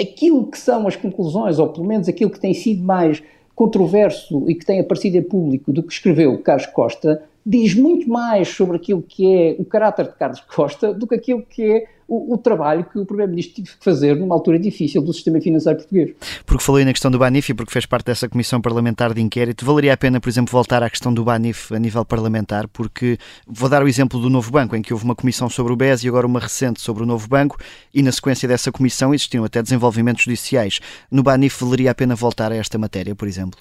aquilo 0.00 0.46
que 0.50 0.58
são 0.58 0.86
as 0.86 0.96
conclusões, 0.96 1.58
ou 1.58 1.68
pelo 1.68 1.86
menos 1.86 2.08
aquilo 2.08 2.30
que 2.30 2.40
tem 2.40 2.52
sido 2.52 2.82
mais 2.82 3.22
controverso 3.54 4.48
e 4.48 4.54
que 4.54 4.64
tem 4.64 4.80
aparecido 4.80 5.16
em 5.16 5.22
público 5.22 5.72
do 5.72 5.82
que 5.82 5.92
escreveu 5.92 6.36
Carlos 6.38 6.66
Costa, 6.66 7.22
diz 7.44 7.74
muito 7.74 8.08
mais 8.08 8.48
sobre 8.48 8.76
aquilo 8.76 9.02
que 9.02 9.34
é 9.34 9.56
o 9.58 9.64
caráter 9.64 10.06
de 10.06 10.14
Carlos 10.14 10.40
Costa 10.40 10.92
do 10.92 11.06
que 11.06 11.14
aquilo 11.14 11.42
que 11.42 11.62
é 11.62 11.86
o, 12.12 12.34
o 12.34 12.38
trabalho 12.38 12.84
que 12.84 12.98
o 12.98 13.06
Primeiro-Ministro 13.06 13.56
teve 13.56 13.68
que 13.74 13.82
fazer 13.82 14.14
numa 14.14 14.34
altura 14.34 14.58
difícil 14.58 15.00
do 15.00 15.14
sistema 15.14 15.40
financeiro 15.40 15.78
português. 15.78 16.14
Porque 16.44 16.62
falou 16.62 16.78
aí 16.78 16.84
na 16.84 16.92
questão 16.92 17.10
do 17.10 17.18
Banif 17.18 17.50
e 17.50 17.54
porque 17.54 17.72
fez 17.72 17.86
parte 17.86 18.06
dessa 18.06 18.28
comissão 18.28 18.60
parlamentar 18.60 19.14
de 19.14 19.22
inquérito, 19.22 19.64
valeria 19.64 19.94
a 19.94 19.96
pena, 19.96 20.20
por 20.20 20.28
exemplo, 20.28 20.52
voltar 20.52 20.82
à 20.82 20.90
questão 20.90 21.12
do 21.14 21.24
Banif 21.24 21.74
a 21.74 21.78
nível 21.78 22.04
parlamentar, 22.04 22.68
porque 22.68 23.16
vou 23.46 23.66
dar 23.66 23.82
o 23.82 23.88
exemplo 23.88 24.20
do 24.20 24.28
novo 24.28 24.50
banco, 24.50 24.76
em 24.76 24.82
que 24.82 24.92
houve 24.92 25.06
uma 25.06 25.14
comissão 25.14 25.48
sobre 25.48 25.72
o 25.72 25.76
BES 25.76 26.04
e 26.04 26.08
agora 26.08 26.26
uma 26.26 26.38
recente 26.38 26.82
sobre 26.82 27.02
o 27.02 27.06
novo 27.06 27.26
banco, 27.26 27.56
e 27.94 28.02
na 28.02 28.12
sequência 28.12 28.46
dessa 28.46 28.70
comissão 28.70 29.14
existiam 29.14 29.44
até 29.44 29.62
desenvolvimentos 29.62 30.24
judiciais. 30.24 30.80
No 31.10 31.22
Banif 31.22 31.64
valeria 31.64 31.92
a 31.92 31.94
pena 31.94 32.14
voltar 32.14 32.52
a 32.52 32.56
esta 32.56 32.76
matéria, 32.76 33.14
por 33.14 33.26
exemplo? 33.26 33.58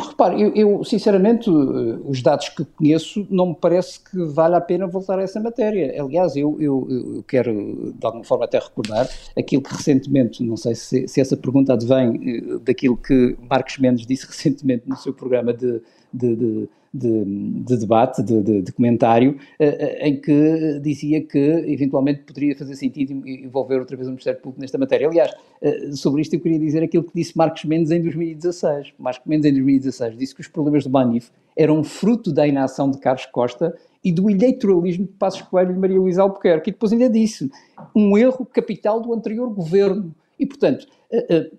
Repare, 0.00 0.40
eu, 0.40 0.52
eu, 0.54 0.84
sinceramente, 0.84 1.48
eh, 1.48 1.98
os 2.04 2.22
dados 2.22 2.48
que 2.48 2.64
conheço, 2.64 3.26
não 3.30 3.48
me 3.48 3.54
parece 3.54 4.00
que 4.00 4.18
vale 4.24 4.54
a 4.54 4.60
pena 4.60 4.86
voltar 4.86 5.18
a 5.18 5.22
essa 5.22 5.40
matéria. 5.40 6.00
Aliás, 6.02 6.36
eu, 6.36 6.56
eu, 6.60 6.86
eu 6.90 7.24
quero, 7.26 7.92
de 7.92 8.06
alguma 8.06 8.24
forma, 8.24 8.44
até 8.44 8.58
recordar 8.58 9.08
aquilo 9.36 9.62
que 9.62 9.74
recentemente, 9.74 10.42
não 10.42 10.56
sei 10.56 10.74
se, 10.74 11.08
se 11.08 11.20
essa 11.20 11.36
pergunta 11.36 11.72
advém 11.72 12.20
eh, 12.24 12.58
daquilo 12.62 12.96
que 12.96 13.36
Marcos 13.48 13.78
Mendes 13.78 14.06
disse 14.06 14.26
recentemente 14.28 14.88
no 14.88 14.96
seu 14.96 15.12
programa 15.12 15.52
de, 15.52 15.80
de, 16.12 16.36
de 16.36 16.68
de, 16.92 17.24
de 17.24 17.76
debate, 17.76 18.22
de, 18.22 18.62
de, 18.62 18.72
comentário, 18.72 19.32
uh, 19.60 19.64
em 20.00 20.20
que 20.20 20.80
dizia 20.82 21.22
que 21.22 21.38
eventualmente 21.38 22.22
poderia 22.22 22.56
fazer 22.56 22.74
sentido 22.76 23.12
envolver 23.26 23.78
outra 23.78 23.96
vez 23.96 24.08
o 24.08 24.10
Ministério 24.10 24.40
Público 24.40 24.60
nesta 24.60 24.78
matéria. 24.78 25.08
Aliás, 25.08 25.32
uh, 25.62 25.96
sobre 25.96 26.22
isto 26.22 26.34
eu 26.34 26.40
queria 26.40 26.58
dizer 26.58 26.82
aquilo 26.82 27.04
que 27.04 27.12
disse 27.14 27.36
Marcos 27.36 27.64
Mendes 27.64 27.90
em 27.90 28.00
2016. 28.02 28.94
Marcos 28.98 29.26
Mendes 29.26 29.46
em 29.46 29.52
2016 29.52 30.16
disse 30.16 30.34
que 30.34 30.40
os 30.40 30.48
problemas 30.48 30.84
do 30.84 30.90
Banif 30.90 31.30
eram 31.56 31.82
fruto 31.82 32.32
da 32.32 32.46
inação 32.46 32.90
de 32.90 32.98
Carlos 32.98 33.26
Costa 33.26 33.76
e 34.02 34.12
do 34.12 34.30
eleitoralismo 34.30 35.06
de 35.06 35.12
Passos 35.12 35.42
Coelho 35.42 35.72
e 35.72 35.78
Maria 35.78 35.98
Luísa 35.98 36.22
Albuquerque. 36.22 36.70
E 36.70 36.72
depois 36.72 36.92
ainda 36.92 37.10
disse, 37.10 37.50
um 37.94 38.16
erro 38.16 38.46
capital 38.46 39.00
do 39.00 39.12
anterior 39.12 39.50
governo. 39.50 40.14
E, 40.38 40.46
portanto, 40.46 40.86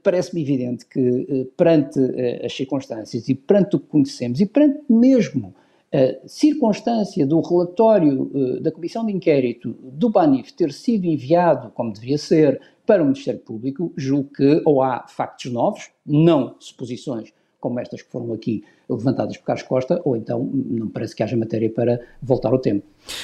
parece-me 0.03 0.41
evidente 0.41 0.86
que 0.86 1.51
perante 1.57 2.00
as 2.43 2.53
circunstâncias 2.53 3.27
e 3.27 3.36
perante 3.36 3.75
o 3.75 3.79
que 3.79 3.88
conhecemos 3.88 4.39
e 4.39 4.45
perante 4.45 4.79
mesmo 4.89 5.53
a 5.91 6.27
circunstância 6.27 7.25
do 7.25 7.41
relatório 7.41 8.59
da 8.62 8.71
Comissão 8.71 9.05
de 9.05 9.12
Inquérito 9.12 9.75
do 9.81 10.09
BANIF 10.09 10.53
ter 10.53 10.71
sido 10.71 11.05
enviado, 11.05 11.71
como 11.71 11.91
devia 11.91 12.17
ser, 12.17 12.62
para 12.86 13.01
o 13.01 13.05
Ministério 13.05 13.39
Público, 13.39 13.91
julgo 13.98 14.29
que 14.29 14.62
ou 14.65 14.81
há 14.83 15.05
factos 15.07 15.51
novos, 15.51 15.89
não 16.05 16.55
suposições 16.59 17.33
como 17.59 17.79
estas 17.79 18.01
que 18.01 18.09
foram 18.09 18.33
aqui 18.33 18.63
levantadas 18.89 19.37
por 19.37 19.45
Carlos 19.45 19.63
Costa, 19.63 20.01
ou 20.03 20.15
então 20.15 20.49
não 20.53 20.87
parece 20.87 21.15
que 21.15 21.21
haja 21.21 21.37
matéria 21.37 21.69
para 21.69 21.99
voltar 22.21 22.49
ao 22.49 22.59
tema. 22.59 22.81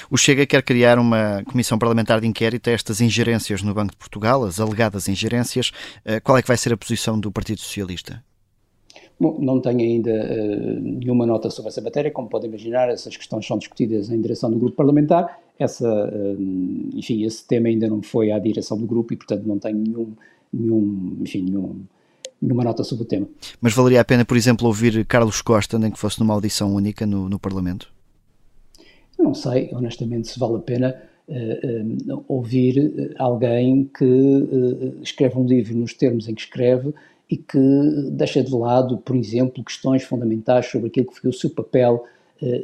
O 0.10 0.18
Chega 0.18 0.46
quer 0.46 0.62
criar 0.62 1.00
uma 1.00 1.44
comissão 1.46 1.78
parlamentar 1.80 2.22
de 2.22 2.28
inquérito 2.28 2.70
a 2.70 2.74
estas 2.74 3.02
ingerências 3.02 3.62
no 3.62 3.74
Banco 3.74 3.92
de 3.92 3.98
Portugal, 3.98 4.44
as 4.44 4.60
alegadas 4.60 5.08
ingerências. 5.08 5.72
Eh, 6.04 6.20
qual 6.20 6.38
é 6.38 6.42
que 6.42 6.48
vai 6.48 6.58
ser 6.58 6.74
a 6.74 6.78
posição 6.78 7.20
do 7.20 7.32
Partido 7.32 7.60
Socialista? 7.60 8.24
Bom, 9.18 9.38
não 9.40 9.62
tenho 9.62 9.80
ainda 9.80 10.12
uh, 10.12 10.80
nenhuma 10.82 11.26
nota 11.26 11.50
sobre 11.50 11.70
essa 11.70 11.82
matéria. 11.82 12.12
Como 12.12 12.28
podem 12.28 12.50
imaginar, 12.50 12.90
essas 12.90 13.16
questões 13.16 13.48
são 13.48 13.58
discutidas 13.58 14.10
em 14.10 14.20
direção 14.20 14.52
do 14.52 14.60
grupo 14.60 14.76
parlamentar. 14.76 15.40
Essa, 15.58 15.88
uh, 15.88 16.38
enfim, 16.94 17.24
esse 17.24 17.48
tema 17.48 17.70
ainda 17.70 17.88
não 17.88 18.02
foi 18.02 18.32
à 18.32 18.40
direção 18.40 18.78
do 18.78 18.86
grupo 18.86 19.14
e, 19.14 19.18
portanto, 19.18 19.46
não 19.46 19.58
tenho 19.58 19.78
nenhum, 19.78 20.14
nenhum, 20.52 21.18
enfim, 21.22 21.44
nenhum 21.44 21.86
numa 22.46 22.64
nota 22.64 22.84
sobre 22.84 23.04
o 23.04 23.08
tema. 23.08 23.28
Mas 23.60 23.74
valeria 23.74 24.02
a 24.02 24.06
pena, 24.06 24.24
por 24.24 24.38
exemplo, 24.38 24.68
ouvir 24.68 25.06
Carlos 25.06 25.42
Costa, 25.42 25.80
nem 25.80 25.92
que 25.92 26.00
fosse 26.00 26.20
numa 26.20 26.34
audição 26.34 26.74
única 26.74 27.06
no, 27.06 27.28
no 27.28 27.40
Parlamento? 27.40 27.92
Não 29.18 29.34
sei, 29.34 29.70
honestamente, 29.74 30.28
se 30.28 30.40
vale 30.40 30.56
a 30.56 30.60
pena 30.60 30.96
uh, 31.28 32.14
uh, 32.14 32.26
ouvir 32.28 32.78
eh, 32.78 33.16
alguém 33.18 33.90
que 33.98 34.04
uh, 34.04 35.02
escreve 35.02 35.38
um 35.38 35.46
livro 35.46 35.76
nos 35.76 35.94
termos 35.94 36.28
em 36.28 36.36
que 36.36 36.42
escreve 36.42 36.94
e 37.30 37.38
que 37.38 37.58
deixa 38.12 38.44
de 38.44 38.54
lado, 38.54 38.98
por 38.98 39.16
exemplo, 39.16 39.64
questões 39.64 40.04
fundamentais 40.04 40.68
sobre 40.68 40.88
aquilo 40.88 41.08
que 41.08 41.20
foi 41.20 41.30
o 41.30 41.34
seu 41.34 41.50
papel 41.50 42.06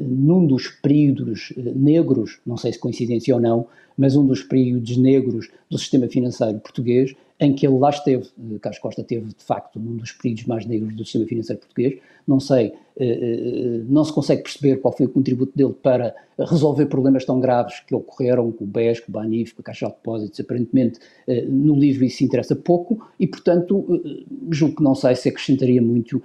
num 0.02 0.46
dos 0.46 0.68
períodos 0.68 1.54
negros, 1.74 2.40
não 2.46 2.58
sei 2.58 2.74
se 2.74 2.78
coincidência 2.78 3.34
ou 3.34 3.40
não, 3.40 3.68
mas 3.98 4.18
um 4.18 4.26
dos 4.26 4.44
períodos 4.44 4.98
negros 4.98 5.50
do 5.70 5.78
sistema 5.78 6.08
financeiro 6.08 6.60
português, 6.60 7.16
em 7.42 7.52
que 7.54 7.66
ele 7.66 7.78
lá 7.78 7.90
esteve. 7.90 8.24
Eh, 8.24 8.60
Carlos 8.60 8.80
Costa 8.80 9.04
teve, 9.04 9.26
de 9.34 9.44
facto, 9.44 9.80
num 9.80 9.98
dos 9.98 10.12
períodos 10.12 10.46
mais 10.46 10.66
negros 10.66 10.96
do 10.96 11.04
sistema 11.04 11.26
financeiro 11.26 11.60
português. 11.60 12.00
Não 12.28 12.40
sei, 12.40 12.74
eh, 12.98 13.04
eh, 13.04 13.82
não 13.90 14.04
se 14.04 14.14
consegue 14.14 14.44
perceber 14.44 14.78
qual 14.78 14.96
foi 14.96 15.08
o 15.08 15.10
contributo 15.10 15.52
dele 15.58 15.74
para 15.74 16.16
resolver 16.38 16.86
problemas 16.86 17.26
tão 17.26 17.40
graves 17.40 17.80
que 17.80 17.96
ocorreram 17.96 18.52
com 18.52 18.64
o 18.64 18.68
BES, 18.68 19.00
com 19.00 19.10
o 19.10 19.14
BANIF, 19.14 19.56
com 19.56 19.62
a 19.62 19.66
Caixa 19.66 19.88
de 19.88 19.94
Depósitos. 19.94 20.40
Aparentemente, 20.40 21.00
no 21.48 21.76
livro 21.76 22.06
isso 22.06 22.24
interessa 22.24 22.56
pouco 22.56 23.08
e, 23.20 23.26
portanto, 23.26 24.02
julgo 24.50 24.78
que 24.78 24.84
não 24.84 24.96
sei 24.96 25.16
se 25.16 25.30
acrescentaria 25.30 25.82
muito 25.82 26.22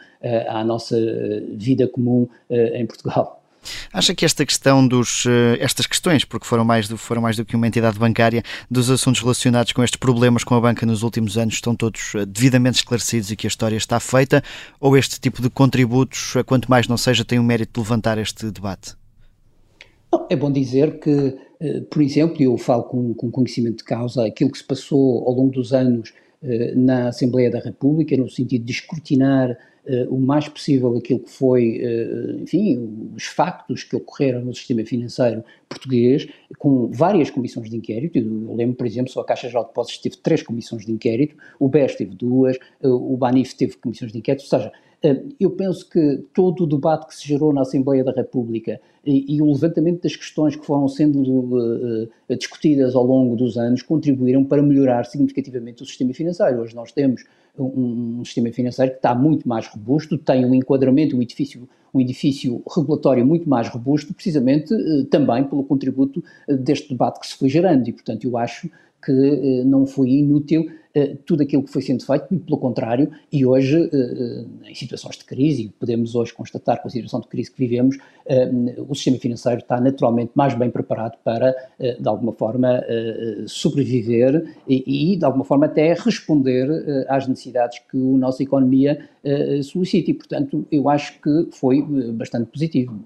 à 0.49 0.64
nossa 0.64 0.96
vida 1.52 1.87
comum 1.87 2.26
em 2.50 2.87
Portugal. 2.87 3.42
Acha 3.92 4.14
que 4.14 4.25
esta 4.25 4.44
questão 4.44 4.87
dos 4.87 5.25
eh, 5.26 5.58
estas 5.61 5.87
questões, 5.87 6.25
porque 6.25 6.46
foram 6.46 6.64
mais, 6.64 6.88
do, 6.88 6.96
foram 6.96 7.23
mais 7.23 7.37
do 7.37 7.44
que 7.44 7.56
uma 7.56 7.66
entidade 7.66 7.99
bancária, 7.99 8.42
dos 8.70 8.90
assuntos 8.90 9.20
relacionados 9.20 9.73
com 9.73 9.82
estes 9.82 9.99
problemas 9.99 10.44
com 10.44 10.54
a 10.54 10.61
banca 10.61 10.85
nos 10.87 11.02
últimos 11.02 11.37
anos 11.38 11.54
estão 11.54 11.75
todos 11.75 12.14
eh, 12.14 12.25
devidamente 12.26 12.76
esclarecidos 12.76 13.30
e 13.30 13.37
que 13.37 13.46
a 13.46 13.49
história 13.49 13.76
está 13.76 14.00
feita, 14.00 14.42
ou 14.80 14.96
este 14.96 15.20
tipo 15.20 15.42
de 15.42 15.50
contributos, 15.50 16.35
eh, 16.37 16.42
quanto 16.42 16.70
mais 16.70 16.88
não 16.88 16.96
seja, 16.96 17.25
tem 17.25 17.38
o 17.38 17.44
mérito 17.44 17.80
de 17.80 17.80
levantar 17.80 18.18
este 18.18 18.50
debate? 18.50 18.94
É 20.30 20.37
bom 20.37 20.50
dizer 20.50 20.99
que, 21.00 21.37
por 21.90 22.00
exemplo, 22.00 22.40
eu 22.40 22.56
falo 22.56 22.85
com, 22.85 23.12
com 23.12 23.30
conhecimento 23.30 23.78
de 23.78 23.85
causa, 23.85 24.25
aquilo 24.25 24.50
que 24.50 24.56
se 24.56 24.64
passou 24.64 25.26
ao 25.28 25.35
longo 25.35 25.50
dos 25.50 25.73
anos 25.73 26.12
na 26.75 27.09
Assembleia 27.09 27.50
da 27.50 27.59
República, 27.59 28.16
no 28.16 28.28
sentido 28.28 28.64
de 28.64 28.73
escrutinar 28.73 29.50
uh, 29.50 30.14
o 30.14 30.21
mais 30.21 30.49
possível 30.49 30.97
aquilo 30.97 31.21
que 31.21 31.31
foi, 31.31 31.81
uh, 31.83 32.43
enfim, 32.43 33.12
os 33.16 33.25
factos 33.25 33.85
que 33.85 33.97
ocorreram 33.97 34.45
no 34.45 34.55
sistema 34.55 34.85
financeiro 34.85 35.45
português, 35.69 36.28
com 36.59 36.88
várias 36.93 37.31
comissões 37.31 37.71
de 37.71 37.76
inquérito. 37.76 38.19
Eu 38.19 38.55
lembro, 38.55 38.76
por 38.76 38.87
exemplo, 38.87 39.11
só 39.11 39.21
a 39.21 39.25
Caixa 39.25 39.49
Geral 39.49 39.64
de 39.64 39.71
Depósitos 39.71 39.99
teve 39.99 40.16
três 40.19 40.43
comissões 40.43 40.85
de 40.85 40.93
inquérito, 40.93 41.37
o 41.59 41.69
BES 41.69 41.97
teve 41.97 42.14
duas, 42.14 42.57
o 42.83 43.16
BANIF 43.16 43.55
teve 43.57 43.76
comissões 43.76 44.12
de 44.12 44.19
inquérito, 44.19 44.43
ou 44.43 44.49
seja, 44.49 44.73
eu 45.38 45.50
penso 45.50 45.88
que 45.88 46.24
todo 46.34 46.64
o 46.64 46.66
debate 46.66 47.06
que 47.06 47.14
se 47.14 47.26
gerou 47.26 47.52
na 47.52 47.62
Assembleia 47.62 48.02
da 48.02 48.12
República 48.12 48.80
e, 49.04 49.36
e 49.36 49.42
o 49.42 49.46
levantamento 49.46 50.02
das 50.02 50.16
questões 50.16 50.56
que 50.56 50.64
foram 50.64 50.88
sendo 50.88 51.20
uh, 51.20 52.36
discutidas 52.36 52.96
ao 52.96 53.04
longo 53.04 53.36
dos 53.36 53.56
anos 53.56 53.82
contribuíram 53.82 54.44
para 54.44 54.62
melhorar 54.62 55.04
significativamente 55.04 55.82
o 55.82 55.86
sistema 55.86 56.12
financeiro. 56.12 56.60
Hoje 56.60 56.74
nós 56.74 56.92
temos 56.92 57.24
um, 57.58 58.18
um, 58.20 58.24
sistema 58.24 58.50
financeiro 58.52 58.92
que 58.92 58.98
está 58.98 59.14
muito 59.14 59.48
mais 59.48 59.66
robusto, 59.68 60.18
tem 60.18 60.44
um 60.44 60.54
enquadramento, 60.54 61.16
um 61.16 61.22
edifício, 61.22 61.68
um 61.94 62.00
edifício 62.00 62.62
regulatório 62.74 63.24
muito 63.24 63.48
mais 63.48 63.68
robusto, 63.68 64.12
precisamente 64.14 64.74
uh, 64.74 65.04
também 65.04 65.44
pelo 65.44 65.62
contributo 65.62 66.24
deste 66.48 66.88
debate 66.88 67.20
que 67.20 67.26
se 67.26 67.36
foi 67.36 67.48
gerando. 67.48 67.86
E, 67.88 67.92
portanto, 67.92 68.24
eu 68.24 68.36
acho 68.36 68.68
que 69.02 69.62
não 69.64 69.86
foi 69.86 70.10
inútil 70.10 70.66
eh, 70.96 71.14
tudo 71.26 71.42
aquilo 71.42 71.62
que 71.62 71.70
foi 71.70 71.82
sendo 71.82 72.02
feito, 72.06 72.24
muito 72.30 72.46
pelo 72.46 72.56
contrário, 72.56 73.10
e 73.30 73.44
hoje, 73.44 73.76
eh, 73.76 73.90
eh, 73.92 74.70
em 74.70 74.74
situações 74.74 75.18
de 75.18 75.26
crise, 75.26 75.64
e 75.64 75.68
podemos 75.68 76.14
hoje 76.14 76.32
constatar 76.32 76.80
com 76.80 76.88
a 76.88 76.90
situação 76.90 77.20
de 77.20 77.28
crise 77.28 77.50
que 77.50 77.58
vivemos, 77.58 77.98
o 78.88 78.94
sistema 78.94 79.18
financeiro 79.18 79.58
está 79.58 79.78
naturalmente 79.78 80.32
mais 80.34 80.54
bem 80.54 80.70
preparado 80.70 81.18
para, 81.22 81.54
de 81.78 82.08
alguma 82.08 82.32
forma, 82.32 82.82
sobreviver 83.46 84.56
e, 84.66 85.16
de 85.16 85.24
alguma 85.24 85.44
forma, 85.44 85.66
até 85.66 85.92
responder 85.92 86.68
às 87.08 87.28
necessidades 87.28 87.78
que 87.90 87.96
a 87.96 88.18
nossa 88.18 88.42
economia 88.42 89.08
solicita. 89.62 90.10
E, 90.10 90.14
portanto, 90.14 90.66
eu 90.72 90.88
acho 90.88 91.20
que 91.20 91.48
foi 91.52 91.82
bastante 92.12 92.50
positivo. 92.50 92.98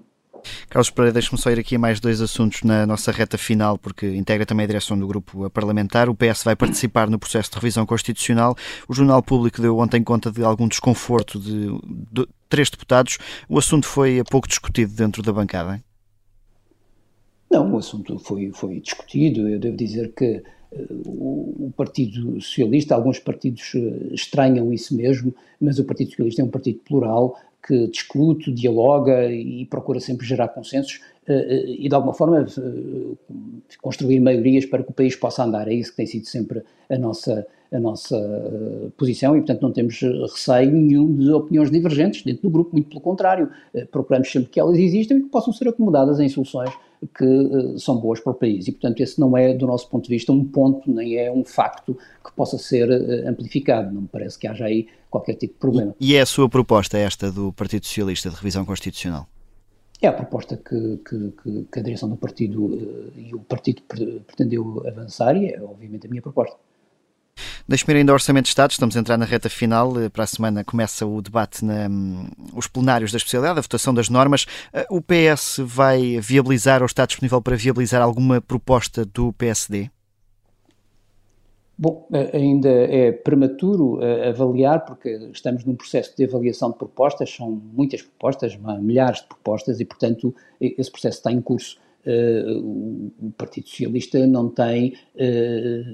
Carlos 0.69 0.89
Pereira, 0.89 1.13
deixe-me 1.13 1.39
só 1.39 1.51
ir 1.51 1.59
aqui 1.59 1.75
a 1.75 1.79
mais 1.79 1.99
dois 1.99 2.21
assuntos 2.21 2.63
na 2.63 2.85
nossa 2.85 3.11
reta 3.11 3.37
final, 3.37 3.77
porque 3.77 4.07
integra 4.15 4.45
também 4.45 4.63
a 4.63 4.67
direção 4.67 4.97
do 4.97 5.07
grupo 5.07 5.49
parlamentar. 5.49 6.09
O 6.09 6.15
PS 6.15 6.43
vai 6.43 6.55
participar 6.55 7.09
no 7.09 7.19
processo 7.19 7.51
de 7.51 7.55
revisão 7.57 7.85
constitucional. 7.85 8.55
O 8.87 8.93
Jornal 8.93 9.21
Público 9.21 9.61
deu 9.61 9.77
ontem 9.77 10.03
conta 10.03 10.31
de 10.31 10.43
algum 10.43 10.67
desconforto 10.67 11.39
de, 11.39 11.67
de 12.11 12.27
três 12.49 12.69
deputados. 12.69 13.17
O 13.49 13.57
assunto 13.57 13.85
foi 13.85 14.21
pouco 14.29 14.47
discutido 14.47 14.93
dentro 14.93 15.21
da 15.21 15.31
bancada. 15.31 15.75
Hein? 15.75 15.83
Não, 17.51 17.73
o 17.73 17.77
assunto 17.77 18.17
foi, 18.19 18.51
foi 18.53 18.79
discutido. 18.79 19.47
Eu 19.47 19.59
devo 19.59 19.75
dizer 19.75 20.13
que 20.13 20.41
uh, 20.71 21.65
o 21.65 21.73
Partido 21.75 22.39
Socialista, 22.39 22.95
alguns 22.95 23.19
partidos 23.19 23.73
uh, 23.73 24.13
estranham 24.13 24.71
isso 24.71 24.95
mesmo, 24.95 25.35
mas 25.59 25.77
o 25.77 25.83
Partido 25.83 26.11
Socialista 26.11 26.41
é 26.41 26.45
um 26.45 26.49
partido 26.49 26.79
plural, 26.79 27.37
que 27.65 27.87
discute, 27.87 28.51
dialoga 28.51 29.31
e 29.31 29.65
procura 29.65 29.99
sempre 29.99 30.25
gerar 30.25 30.49
consensos 30.49 30.99
uh, 31.27 31.31
e, 31.67 31.87
de 31.87 31.95
alguma 31.95 32.13
forma, 32.13 32.41
uh, 32.41 33.17
construir 33.81 34.19
maiorias 34.19 34.65
para 34.65 34.83
que 34.83 34.89
o 34.89 34.93
país 34.93 35.15
possa 35.15 35.43
andar. 35.43 35.67
É 35.67 35.73
isso 35.73 35.91
que 35.91 35.97
tem 35.97 36.05
sido 36.05 36.25
sempre 36.25 36.63
a 36.89 36.97
nossa, 36.97 37.45
a 37.71 37.79
nossa 37.79 38.17
posição 38.97 39.35
e, 39.35 39.39
portanto, 39.39 39.61
não 39.61 39.71
temos 39.71 39.99
receio 40.01 40.71
nenhum 40.71 41.15
de 41.15 41.31
opiniões 41.31 41.69
divergentes 41.69 42.23
dentro 42.23 42.43
do 42.43 42.49
grupo, 42.49 42.71
muito 42.73 42.89
pelo 42.89 43.01
contrário. 43.01 43.49
procuramos 43.91 44.31
sempre 44.31 44.49
que 44.49 44.59
elas 44.59 44.77
existam 44.77 45.15
e 45.15 45.21
que 45.21 45.29
possam 45.29 45.53
ser 45.53 45.67
acomodadas 45.67 46.19
em 46.19 46.27
soluções 46.27 46.71
que 47.07 47.25
uh, 47.25 47.79
são 47.79 47.97
boas 47.97 48.19
para 48.19 48.31
o 48.31 48.35
país. 48.35 48.67
E, 48.67 48.71
portanto, 48.71 49.01
esse 49.01 49.19
não 49.19 49.35
é, 49.35 49.53
do 49.53 49.65
nosso 49.65 49.89
ponto 49.89 50.03
de 50.03 50.09
vista, 50.09 50.31
um 50.31 50.45
ponto, 50.45 50.91
nem 50.91 51.17
é 51.17 51.31
um 51.31 51.43
facto 51.43 51.97
que 52.23 52.31
possa 52.33 52.57
ser 52.57 52.89
uh, 52.89 53.27
amplificado. 53.27 53.93
Não 53.93 54.01
me 54.01 54.07
parece 54.07 54.37
que 54.37 54.47
haja 54.47 54.65
aí 54.65 54.87
qualquer 55.09 55.35
tipo 55.35 55.53
de 55.53 55.59
problema. 55.59 55.95
E 55.99 56.15
é 56.15 56.21
a 56.21 56.25
sua 56.25 56.47
proposta, 56.47 56.97
esta 56.97 57.31
do 57.31 57.51
Partido 57.53 57.85
Socialista 57.85 58.29
de 58.29 58.35
revisão 58.35 58.63
constitucional? 58.63 59.27
É 60.01 60.07
a 60.07 60.13
proposta 60.13 60.57
que, 60.57 60.97
que, 61.07 61.33
que 61.71 61.79
a 61.79 61.83
direção 61.83 62.09
do 62.09 62.17
partido 62.17 62.65
uh, 62.65 63.11
e 63.15 63.33
o 63.33 63.39
partido 63.39 63.81
pretendeu 64.25 64.83
avançar 64.87 65.35
e 65.35 65.53
é, 65.53 65.61
obviamente, 65.61 66.07
a 66.07 66.09
minha 66.09 66.21
proposta. 66.21 66.55
Deixe-me 67.71 67.93
ir 67.93 67.97
ainda 67.99 68.11
ao 68.11 68.15
Orçamento 68.15 68.43
de 68.43 68.49
Estado, 68.49 68.71
estamos 68.71 68.97
a 68.97 68.99
entrar 68.99 69.17
na 69.17 69.23
reta 69.23 69.49
final. 69.49 69.97
Eh, 69.97 70.09
para 70.09 70.25
a 70.25 70.27
semana 70.27 70.61
começa 70.61 71.05
o 71.05 71.21
debate, 71.21 71.63
na, 71.63 71.87
um, 71.87 72.27
os 72.53 72.67
plenários 72.67 73.13
da 73.13 73.17
especialidade, 73.17 73.59
a 73.59 73.61
votação 73.61 73.93
das 73.93 74.09
normas. 74.09 74.43
Uh, 74.73 74.97
o 74.97 75.01
PS 75.01 75.61
vai 75.63 76.19
viabilizar 76.19 76.81
ou 76.81 76.85
está 76.85 77.05
disponível 77.05 77.41
para 77.41 77.55
viabilizar 77.55 78.01
alguma 78.01 78.41
proposta 78.41 79.05
do 79.05 79.31
PSD? 79.31 79.89
Bom, 81.77 82.09
ainda 82.33 82.69
é 82.69 83.13
prematuro 83.13 84.01
avaliar, 84.27 84.83
porque 84.83 85.09
estamos 85.33 85.63
num 85.63 85.73
processo 85.73 86.13
de 86.17 86.25
avaliação 86.25 86.71
de 86.71 86.77
propostas, 86.77 87.33
são 87.33 87.49
muitas 87.49 88.01
propostas, 88.01 88.53
milhares 88.81 89.21
de 89.21 89.27
propostas, 89.27 89.79
e, 89.79 89.85
portanto, 89.85 90.35
esse 90.59 90.91
processo 90.91 91.19
está 91.19 91.31
em 91.31 91.41
curso. 91.41 91.79
O 92.05 93.31
Partido 93.37 93.67
Socialista 93.67 94.25
não 94.25 94.49
tem 94.49 94.93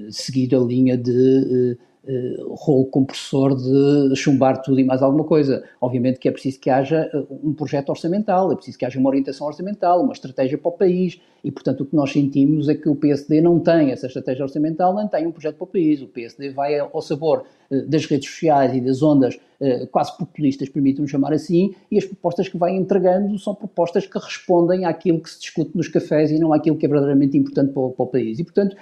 seguido 0.10 0.62
a 0.62 0.66
linha 0.66 0.98
de 0.98 1.78
uh, 2.08 2.54
rolo 2.54 2.86
compressor 2.86 3.56
de 3.56 4.16
chumbar 4.16 4.62
tudo 4.62 4.80
e 4.80 4.84
mais 4.84 5.02
alguma 5.02 5.24
coisa. 5.24 5.64
Obviamente 5.82 6.20
que 6.20 6.28
é 6.28 6.32
preciso 6.32 6.60
que 6.60 6.70
haja 6.70 7.10
um 7.44 7.54
projeto 7.54 7.90
orçamental, 7.90 8.52
é 8.52 8.56
preciso 8.56 8.78
que 8.78 8.86
haja 8.86 9.00
uma 9.00 9.10
orientação 9.10 9.48
orçamental, 9.48 10.02
uma 10.02 10.14
estratégia 10.14 10.58
para 10.58 10.70
o 10.70 10.72
país, 10.72 11.20
e 11.44 11.52
portanto 11.52 11.82
o 11.82 11.86
que 11.86 11.96
nós 11.96 12.12
sentimos 12.12 12.70
é 12.70 12.76
que 12.76 12.90
o 12.90 12.96
PSD 12.96 13.42
não 13.42 13.60
tem 13.60 13.92
essa 13.92 14.08
estratégia 14.08 14.44
orçamental, 14.44 14.94
não 14.94 15.08
tem 15.08 15.28
um 15.28 15.32
projeto 15.32 15.56
para 15.56 15.66
o 15.66 15.68
país. 15.68 16.02
O 16.02 16.08
PSD 16.08 16.50
vai 16.50 16.80
ao 16.80 17.02
sabor 17.02 17.44
uh, 17.70 17.86
das 17.88 18.06
redes 18.06 18.30
sociais 18.30 18.74
e 18.74 18.82
das 18.82 19.02
ondas 19.04 19.36
uh, 19.36 19.57
quase 19.92 20.16
populistas, 20.18 20.70
permitam-me 20.70 21.10
chamar 21.10 21.34
assim, 21.34 21.74
e 21.90 21.98
as 21.98 22.06
propostas 22.06 22.48
que 22.48 22.58
vai 22.58 22.76
entregando 22.76 23.38
são 23.40 23.56
propostas 23.56 24.06
que 24.06 24.18
respondem 24.18 24.86
àquilo 24.86 25.20
que 25.20 25.30
se 25.30 25.40
discute 25.40 25.76
nos 25.76 25.88
cafés 25.88 26.32
e 26.32 26.40
não 26.40 26.54
àquilo 26.54 26.78
que 26.78 26.86
é 26.86 26.90
verdadeiramente 26.90 27.38
importante 27.38 27.74
para 27.74 27.82
o, 27.82 27.92
para 27.92 28.04
o 28.04 28.08
país. 28.08 28.40
E 28.40 28.44
portanto 28.44 28.76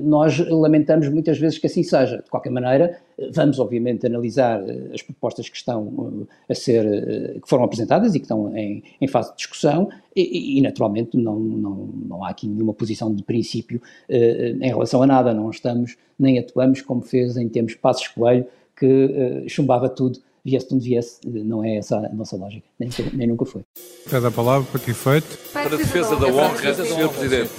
nós 0.00 0.38
lamentamos 0.48 1.08
muitas 1.10 1.38
vezes 1.38 1.58
que 1.58 1.66
assim 1.66 1.82
seja. 1.82 2.22
De 2.22 2.30
qualquer 2.30 2.50
maneira, 2.50 2.98
vamos 3.32 3.58
obviamente 3.58 4.06
analisar 4.06 4.62
eh, 4.68 4.90
as 4.94 5.02
propostas 5.02 5.48
que 5.48 5.56
estão 5.56 6.26
eh, 6.48 6.52
a 6.52 6.54
ser, 6.54 6.86
eh, 6.86 7.40
que 7.40 7.48
foram 7.48 7.64
apresentadas 7.64 8.14
e 8.14 8.18
que 8.18 8.24
estão 8.24 8.56
em, 8.56 8.82
em 9.00 9.08
fase 9.08 9.30
de 9.30 9.36
discussão 9.36 9.90
e, 10.14 10.58
e, 10.58 10.62
naturalmente 10.62 11.16
não, 11.16 11.38
não, 11.38 11.88
não 12.08 12.24
há 12.24 12.30
aqui 12.30 12.48
nenhuma 12.48 12.72
posição 12.72 13.14
de 13.14 13.22
princípio 13.22 13.80
em 14.08 14.68
relação 14.68 15.00
a 15.02 15.06
nada, 15.06 15.32
não 15.32 15.48
estamos 15.50 15.96
nem 16.18 16.38
atuamos 16.38 16.82
como 16.82 17.00
fez 17.00 17.36
em 17.36 17.48
tempos 17.48 17.76
Passos 17.76 18.08
Coelho, 18.08 18.44
que 18.78 19.44
chumbava 19.48 19.88
tudo 19.88 20.20
viesse 20.44 20.68
de 20.68 20.74
onde 20.74 20.88
viesse, 20.88 21.20
não 21.26 21.64
é 21.64 21.76
essa 21.76 21.96
a 21.96 22.08
nossa 22.14 22.36
lógica, 22.36 22.66
nem, 22.78 22.88
nem 23.12 23.26
nunca 23.26 23.44
foi. 23.44 23.62
Pede 24.08 24.26
a 24.26 24.30
palavra 24.30 24.66
para 24.70 24.80
que 24.80 24.92
efeito? 24.92 25.38
Para 25.52 25.74
a 25.74 25.76
defesa 25.76 26.16
da 26.16 26.26
honra, 26.28 26.74
Sr. 26.74 27.08
Presidente. 27.10 27.50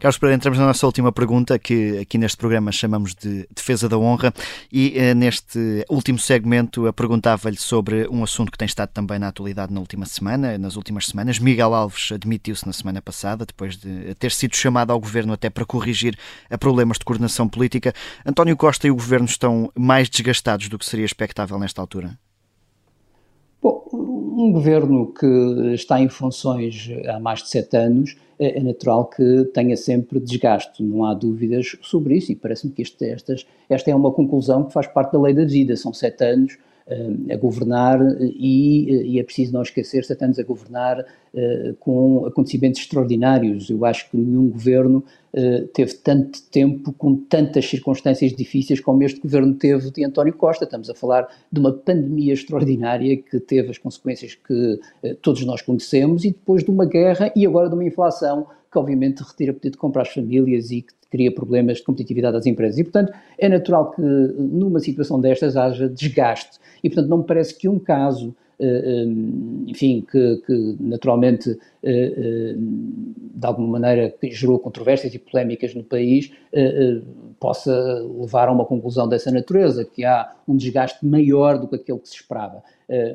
Carlos 0.00 0.16
Pereira, 0.16 0.36
entramos 0.36 0.58
na 0.58 0.64
nossa 0.64 0.86
última 0.86 1.12
pergunta, 1.12 1.58
que 1.58 1.98
aqui 1.98 2.16
neste 2.16 2.38
programa 2.38 2.72
chamamos 2.72 3.14
de 3.14 3.46
Defesa 3.54 3.86
da 3.86 3.98
Honra, 3.98 4.32
e 4.72 4.98
eh, 4.98 5.12
neste 5.12 5.84
último 5.90 6.18
segmento 6.18 6.86
eu 6.86 6.92
perguntava-lhe 6.94 7.58
sobre 7.58 8.08
um 8.08 8.24
assunto 8.24 8.50
que 8.50 8.56
tem 8.56 8.64
estado 8.64 8.88
também 8.94 9.18
na 9.18 9.28
atualidade 9.28 9.74
na 9.74 9.78
última 9.78 10.06
semana, 10.06 10.56
nas 10.56 10.76
últimas 10.76 11.04
semanas. 11.04 11.38
Miguel 11.38 11.74
Alves 11.74 12.12
admitiu-se 12.12 12.66
na 12.66 12.72
semana 12.72 13.02
passada, 13.02 13.44
depois 13.44 13.76
de 13.76 14.14
ter 14.14 14.32
sido 14.32 14.56
chamado 14.56 14.90
ao 14.90 14.98
governo 14.98 15.34
até 15.34 15.50
para 15.50 15.66
corrigir 15.66 16.18
a 16.48 16.56
problemas 16.56 16.96
de 16.96 17.04
coordenação 17.04 17.46
política. 17.46 17.92
António 18.24 18.56
Costa 18.56 18.86
e 18.86 18.90
o 18.90 18.94
governo 18.94 19.26
estão 19.26 19.70
mais 19.78 20.08
desgastados 20.08 20.70
do 20.70 20.78
que 20.78 20.86
seria 20.86 21.04
expectável 21.04 21.58
nesta 21.58 21.78
altura? 21.78 22.18
Bom, 23.62 23.84
um 24.40 24.52
governo 24.52 25.12
que 25.12 25.26
está 25.74 26.00
em 26.00 26.08
funções 26.08 26.90
há 27.08 27.20
mais 27.20 27.42
de 27.42 27.48
sete 27.48 27.76
anos 27.76 28.16
é, 28.38 28.58
é 28.58 28.62
natural 28.62 29.04
que 29.04 29.44
tenha 29.52 29.76
sempre 29.76 30.18
desgaste, 30.18 30.82
não 30.82 31.04
há 31.04 31.12
dúvidas 31.12 31.76
sobre 31.82 32.16
isso, 32.16 32.32
e 32.32 32.36
parece-me 32.36 32.72
que 32.72 32.82
este, 32.82 33.04
estas, 33.04 33.46
esta 33.68 33.90
é 33.90 33.94
uma 33.94 34.10
conclusão 34.10 34.64
que 34.64 34.72
faz 34.72 34.86
parte 34.86 35.12
da 35.12 35.20
lei 35.20 35.34
da 35.34 35.44
vida, 35.44 35.76
são 35.76 35.92
sete 35.92 36.24
anos 36.24 36.56
a 37.30 37.36
governar 37.36 38.00
e, 38.20 39.14
e, 39.14 39.20
é 39.20 39.22
preciso 39.22 39.52
não 39.52 39.62
esquecer, 39.62 40.04
sete 40.04 40.24
anos 40.24 40.38
a 40.38 40.42
governar 40.42 41.00
uh, 41.00 41.74
com 41.78 42.26
acontecimentos 42.26 42.80
extraordinários, 42.80 43.70
eu 43.70 43.84
acho 43.84 44.10
que 44.10 44.16
nenhum 44.16 44.48
governo 44.48 45.04
uh, 45.32 45.66
teve 45.68 45.94
tanto 45.94 46.42
tempo 46.50 46.92
com 46.92 47.14
tantas 47.16 47.66
circunstâncias 47.66 48.32
difíceis 48.32 48.80
como 48.80 49.04
este 49.04 49.20
governo 49.20 49.54
teve 49.54 49.90
de 49.90 50.04
António 50.04 50.34
Costa, 50.34 50.64
estamos 50.64 50.90
a 50.90 50.94
falar 50.94 51.28
de 51.50 51.60
uma 51.60 51.72
pandemia 51.72 52.32
extraordinária 52.32 53.16
que 53.16 53.38
teve 53.38 53.70
as 53.70 53.78
consequências 53.78 54.34
que 54.34 54.80
todos 55.22 55.44
nós 55.44 55.62
conhecemos 55.62 56.24
e 56.24 56.28
depois 56.30 56.64
de 56.64 56.70
uma 56.70 56.84
guerra 56.84 57.32
e 57.36 57.46
agora 57.46 57.68
de 57.68 57.74
uma 57.74 57.84
inflação 57.84 58.46
que 58.70 58.78
obviamente 58.78 59.22
retira 59.22 59.52
poder 59.52 59.70
de 59.70 59.76
compra 59.76 60.02
às 60.02 60.08
famílias 60.08 60.70
e 60.70 60.82
que 60.82 60.94
cria 61.10 61.34
problemas 61.34 61.78
de 61.78 61.84
competitividade 61.84 62.36
às 62.36 62.46
empresas. 62.46 62.78
E, 62.78 62.84
portanto, 62.84 63.12
é 63.36 63.48
natural 63.48 63.90
que 63.90 64.00
numa 64.00 64.78
situação 64.78 65.20
destas 65.20 65.56
haja 65.56 65.88
desgaste. 65.88 66.58
E, 66.82 66.88
portanto, 66.88 67.08
não 67.08 67.18
me 67.18 67.24
parece 67.24 67.56
que 67.56 67.68
um 67.68 67.78
caso 67.78 68.34
eh, 68.60 68.82
eh, 68.84 69.04
enfim, 69.68 70.02
que, 70.02 70.36
que 70.46 70.76
naturalmente 70.78 71.58
eh, 71.82 72.54
de 72.54 73.46
alguma 73.46 73.78
maneira 73.78 74.14
gerou 74.24 74.58
controvérsias 74.58 75.14
e 75.14 75.18
polémicas 75.18 75.74
no 75.74 75.82
país, 75.82 76.30
possa 77.38 77.72
levar 78.20 78.48
a 78.48 78.52
uma 78.52 78.66
conclusão 78.66 79.08
dessa 79.08 79.30
natureza, 79.30 79.82
que 79.82 80.04
há 80.04 80.30
um 80.46 80.54
desgaste 80.54 81.06
maior 81.06 81.58
do 81.58 81.68
que 81.68 81.76
aquele 81.76 81.98
que 82.00 82.08
se 82.08 82.16
esperava. 82.16 82.62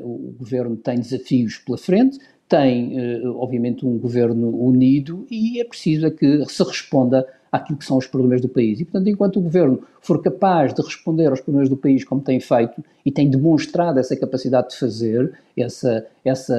O 0.01 0.33
governo 0.39 0.75
tem 0.77 0.95
desafios 0.95 1.59
pela 1.59 1.77
frente, 1.77 2.17
tem, 2.47 2.97
eh, 2.97 3.21
obviamente, 3.27 3.85
um 3.85 3.97
governo 3.97 4.49
unido 4.49 5.25
e 5.31 5.59
é 5.59 5.63
preciso 5.63 6.11
que 6.11 6.45
se 6.45 6.63
responda 6.63 7.25
àquilo 7.51 7.77
que 7.77 7.85
são 7.85 7.97
os 7.97 8.05
problemas 8.05 8.41
do 8.41 8.49
país. 8.49 8.79
E, 8.79 8.85
portanto, 8.85 9.07
enquanto 9.07 9.37
o 9.37 9.41
governo 9.41 9.81
for 10.01 10.21
capaz 10.21 10.73
de 10.73 10.81
responder 10.81 11.27
aos 11.27 11.41
problemas 11.41 11.69
do 11.69 11.77
país 11.77 12.03
como 12.03 12.21
tem 12.21 12.39
feito 12.39 12.83
e 13.05 13.11
tem 13.11 13.29
demonstrado 13.29 13.99
essa 13.99 14.15
capacidade 14.15 14.69
de 14.69 14.77
fazer, 14.77 15.33
essa, 15.57 16.05
essa 16.23 16.55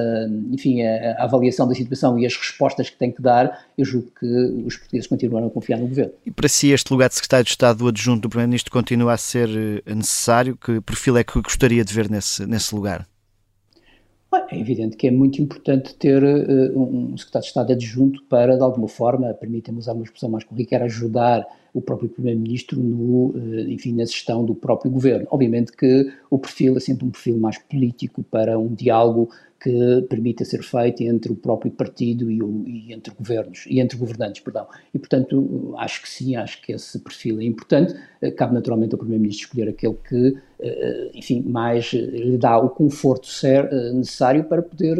enfim, 0.51 0.81
a, 0.81 1.13
a 1.19 1.23
avaliação 1.23 1.67
da 1.67 1.75
situação 1.75 2.17
e 2.17 2.25
as 2.25 2.35
respostas 2.35 2.89
que 2.89 2.97
tem 2.97 3.11
que 3.11 3.21
dar, 3.21 3.65
eu 3.77 3.85
julgo 3.85 4.11
que 4.19 4.25
os 4.65 4.75
portugueses 4.75 5.07
continuarão 5.07 5.47
a 5.47 5.51
confiar 5.51 5.79
no 5.79 5.87
governo. 5.87 6.13
E 6.25 6.31
para 6.31 6.49
si, 6.49 6.71
este 6.71 6.91
lugar 6.91 7.09
de 7.09 7.15
secretário 7.15 7.45
de 7.45 7.51
Estado 7.51 7.87
adjunto 7.87 8.21
do 8.21 8.29
Primeiro-Ministro 8.29 8.71
continua 8.71 9.13
a 9.13 9.17
ser 9.17 9.49
eh, 9.49 9.95
necessário? 9.95 10.57
Que 10.57 10.81
perfil 10.81 11.17
é 11.17 11.23
que 11.23 11.39
gostaria 11.41 11.85
de 11.85 11.93
ver 11.93 12.09
nesse, 12.09 12.45
nesse 12.45 12.73
lugar? 12.75 13.07
É 14.49 14.59
evidente 14.59 14.97
que 14.97 15.07
é 15.07 15.11
muito 15.11 15.41
importante 15.41 15.95
ter 15.95 16.23
uh, 16.23 16.79
um 16.79 17.17
secretário 17.17 17.43
de 17.43 17.47
Estado 17.47 17.73
adjunto 17.73 18.23
para, 18.29 18.55
de 18.55 18.63
alguma 18.63 18.87
forma, 18.87 19.33
permita-me 19.33 19.79
usar 19.79 19.93
uma 19.93 20.03
expressão 20.03 20.29
mais 20.29 20.43
corriqueira, 20.43 20.85
ajudar 20.85 21.45
o 21.73 21.81
próprio 21.81 22.09
Primeiro-Ministro 22.09 22.79
uh, 22.79 23.95
na 23.95 24.05
gestão 24.05 24.45
do 24.45 24.55
próprio 24.55 24.91
governo. 24.91 25.27
Obviamente 25.29 25.71
que 25.71 26.11
o 26.29 26.37
perfil 26.37 26.77
é 26.77 26.79
sempre 26.79 27.05
um 27.05 27.11
perfil 27.11 27.37
mais 27.37 27.57
político 27.57 28.23
para 28.23 28.57
um 28.57 28.73
diálogo 28.73 29.29
que 29.59 30.01
permita 30.07 30.45
ser 30.45 30.61
feito 30.63 31.01
entre 31.03 31.31
o 31.31 31.35
próprio 31.35 31.71
partido 31.71 32.29
e, 32.29 32.41
o, 32.41 32.63
e, 32.67 32.93
entre 32.93 33.13
governos 33.13 33.65
e 33.67 33.79
entre 33.79 33.97
governantes, 33.97 34.41
perdão. 34.41 34.67
E 34.93 34.99
portanto 34.99 35.73
acho 35.77 36.01
que 36.01 36.09
sim, 36.09 36.35
acho 36.35 36.61
que 36.61 36.73
esse 36.73 36.99
perfil 36.99 37.39
é 37.39 37.43
importante. 37.43 37.95
Eh, 38.21 38.31
cabe 38.31 38.53
naturalmente 38.53 38.93
ao 38.93 38.99
primeiro-ministro 38.99 39.47
escolher 39.47 39.69
aquele 39.69 39.95
que, 40.07 40.37
enfim, 41.13 41.41
mais 41.41 41.91
lhe 41.93 42.37
dá 42.37 42.57
o 42.57 42.69
conforto 42.69 43.27
ser, 43.27 43.65
eh, 43.71 43.91
necessário 43.93 44.43
para 44.43 44.61
poder 44.61 44.97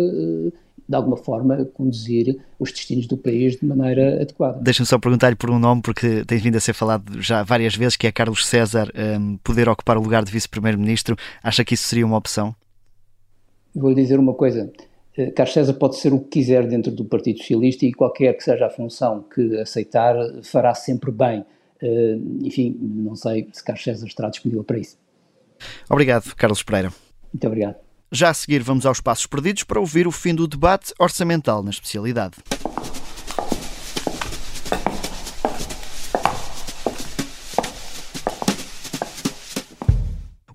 de 0.89 0.95
alguma 0.95 1.17
forma 1.17 1.65
conduzir 1.73 2.39
os 2.57 2.71
destinos 2.71 3.07
do 3.07 3.17
país 3.17 3.57
de 3.57 3.65
maneira 3.65 4.21
adequada. 4.21 4.59
Deixa-me 4.61 4.87
só 4.87 4.97
perguntar-lhe 4.97 5.35
por 5.35 5.49
um 5.49 5.59
nome, 5.59 5.81
porque 5.81 6.23
tem 6.25 6.37
vindo 6.37 6.55
a 6.55 6.61
ser 6.61 6.73
falado 6.73 7.21
já 7.21 7.43
várias 7.43 7.75
vezes, 7.75 7.97
que 7.97 8.07
é 8.07 8.11
Carlos 8.11 8.45
César 8.45 8.89
um, 9.19 9.37
poder 9.37 9.67
ocupar 9.67 9.97
o 9.97 10.01
lugar 10.01 10.23
de 10.23 10.31
vice-primeiro-ministro. 10.31 11.17
Acha 11.43 11.65
que 11.65 11.73
isso 11.73 11.83
seria 11.83 12.05
uma 12.05 12.17
opção? 12.17 12.55
vou-lhe 13.77 13.95
dizer 13.95 14.19
uma 14.19 14.33
coisa. 14.33 14.71
Eh, 15.15 15.31
Carlos 15.31 15.53
César 15.53 15.73
pode 15.73 15.97
ser 15.97 16.13
o 16.13 16.19
que 16.19 16.39
quiser 16.39 16.67
dentro 16.67 16.91
do 16.91 17.05
Partido 17.05 17.39
Socialista 17.39 17.85
e 17.85 17.93
qualquer 17.93 18.33
que 18.35 18.43
seja 18.43 18.65
a 18.65 18.69
função 18.69 19.23
que 19.23 19.57
aceitar 19.57 20.15
fará 20.43 20.73
sempre 20.73 21.11
bem. 21.11 21.45
Eh, 21.81 22.17
enfim, 22.41 22.75
não 22.81 23.15
sei 23.15 23.47
se 23.51 23.63
Carlos 23.63 23.83
César 23.83 24.07
estará 24.07 24.29
disponível 24.29 24.63
para 24.63 24.79
isso. 24.79 24.97
Obrigado, 25.89 26.35
Carlos 26.35 26.63
Pereira. 26.63 26.91
Muito 27.33 27.47
obrigado. 27.47 27.75
Já 28.11 28.29
a 28.29 28.33
seguir, 28.33 28.63
vamos 28.63 28.85
aos 28.85 29.01
passos 29.01 29.25
perdidos 29.25 29.63
para 29.63 29.79
ouvir 29.79 30.07
o 30.07 30.11
fim 30.11 30.33
do 30.33 30.47
debate 30.47 30.93
orçamental 30.97 31.61
na 31.61 31.69
especialidade. 31.69 32.35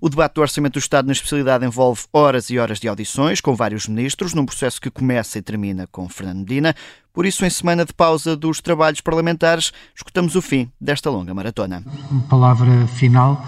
O 0.03 0.09
debate 0.09 0.33
do 0.33 0.41
Orçamento 0.41 0.73
do 0.73 0.79
Estado 0.79 1.05
na 1.05 1.13
especialidade 1.13 1.65
envolve 1.65 2.01
horas 2.11 2.49
e 2.49 2.59
horas 2.59 2.77
de 2.77 2.89
audições 2.89 3.39
com 3.39 3.55
vários 3.55 3.87
ministros, 3.87 4.33
num 4.33 4.45
processo 4.45 4.81
que 4.81 4.91
começa 4.91 5.37
e 5.37 5.41
termina 5.41 5.87
com 5.87 6.09
Fernando 6.09 6.39
Medina. 6.39 6.75
Por 7.13 7.25
isso, 7.25 7.45
em 7.45 7.49
semana 7.49 7.85
de 7.85 7.93
pausa 7.93 8.35
dos 8.35 8.59
trabalhos 8.59 8.99
parlamentares, 8.99 9.71
escutamos 9.95 10.35
o 10.35 10.41
fim 10.41 10.69
desta 10.81 11.09
longa 11.09 11.33
maratona. 11.33 11.81
Uma 12.11 12.21
palavra 12.23 12.85
final 12.87 13.45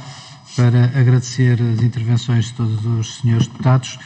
para 0.55 0.85
agradecer 0.99 1.59
as 1.61 1.81
intervenções 1.81 2.45
de 2.45 2.53
todos 2.53 2.85
os 2.85 3.17
senhores 3.17 3.47
deputados 3.47 3.99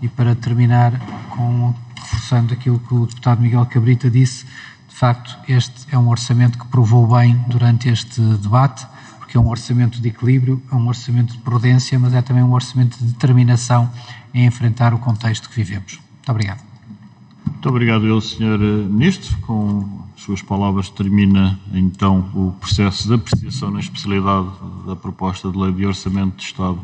e 0.00 0.08
para 0.08 0.34
terminar 0.34 0.98
com 1.30 1.74
reforçando 1.96 2.54
aquilo 2.54 2.78
que 2.78 2.94
o 2.94 3.06
deputado 3.06 3.40
Miguel 3.40 3.66
Cabrita 3.66 4.08
disse. 4.08 4.44
De 4.88 4.94
facto, 4.94 5.36
este 5.48 5.86
é 5.90 5.98
um 5.98 6.08
orçamento 6.08 6.58
que 6.58 6.66
provou 6.68 7.06
bem 7.06 7.34
durante 7.48 7.88
este 7.88 8.20
debate 8.20 8.86
porque 9.18 9.36
é 9.36 9.40
um 9.40 9.48
orçamento 9.48 10.00
de 10.00 10.08
equilíbrio, 10.08 10.62
é 10.70 10.74
um 10.76 10.86
orçamento 10.86 11.32
de 11.32 11.38
prudência, 11.38 11.98
mas 11.98 12.14
é 12.14 12.22
também 12.22 12.44
um 12.44 12.52
orçamento 12.52 12.96
de 12.96 13.06
determinação 13.06 13.90
em 14.32 14.46
enfrentar 14.46 14.94
o 14.94 14.98
contexto 14.98 15.50
que 15.50 15.56
vivemos. 15.56 15.98
Muito 16.14 16.30
obrigado. 16.30 16.60
Muito 17.44 17.68
obrigado, 17.68 18.06
eu, 18.06 18.20
Sr. 18.20 18.58
Ministro. 18.88 19.36
Com 19.38 20.05
suas 20.16 20.40
palavras 20.40 20.88
termina 20.88 21.58
então 21.72 22.30
o 22.34 22.52
processo 22.58 23.06
de 23.06 23.14
apreciação 23.14 23.70
na 23.70 23.80
especialidade 23.80 24.48
da 24.86 24.96
proposta 24.96 25.50
de 25.50 25.58
lei 25.58 25.72
de 25.72 25.86
orçamento 25.86 26.36
de 26.36 26.44
Estado 26.44 26.80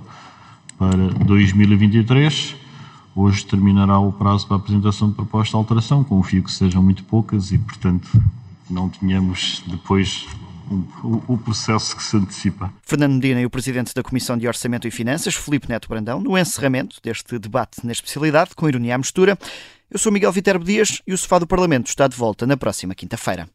para 0.79 1.09
2023. 1.25 2.57
Hoje 3.17 3.45
terminará 3.45 3.99
o 3.99 4.13
prazo 4.13 4.47
para 4.47 4.57
a 4.57 4.61
apresentação 4.61 5.09
de 5.09 5.15
proposta 5.15 5.51
de 5.53 5.57
alteração. 5.57 6.05
Confio 6.05 6.43
que 6.43 6.53
sejam 6.53 6.83
muito 6.83 7.05
poucas 7.05 7.53
e, 7.53 7.59
portanto, 7.59 8.09
não 8.71 8.89
tenhamos 8.89 9.63
depois 9.67 10.27
o, 11.29 11.39
processo 11.39 11.97
que 11.97 12.03
se 12.03 12.17
antecipa. 12.17 12.73
Fernando 12.83 13.15
Medina 13.15 13.41
e 13.41 13.47
o 13.47 13.51
Presidente 13.51 13.95
da 13.95 14.03
Comissão 14.03 14.37
de 14.37 14.47
Orçamento 14.47 14.87
e 14.87 14.91
Finanças, 14.91 15.35
Felipe 15.35 15.69
Neto 15.69 15.89
Brandão, 15.89 16.21
no 16.21 16.37
encerramento 16.39 16.99
deste 17.03 17.39
debate 17.39 17.85
na 17.85 17.93
especialidade, 17.93 18.55
com 18.55 18.69
ironia 18.69 18.95
à 18.95 18.99
mistura. 18.99 19.39
Eu 19.91 19.99
sou 19.99 20.13
Miguel 20.13 20.33
Viterbo 20.33 20.65
Dias 20.65 21.03
e 21.07 21.13
o 21.13 21.19
Sofá 21.19 21.39
do 21.39 21.47
Parlamento 21.47 21.89
está 21.89 22.09
de 22.09 22.17
volta 22.17 22.47
na 22.47 22.57
próxima 22.57 22.95
quinta-feira. 22.95 23.49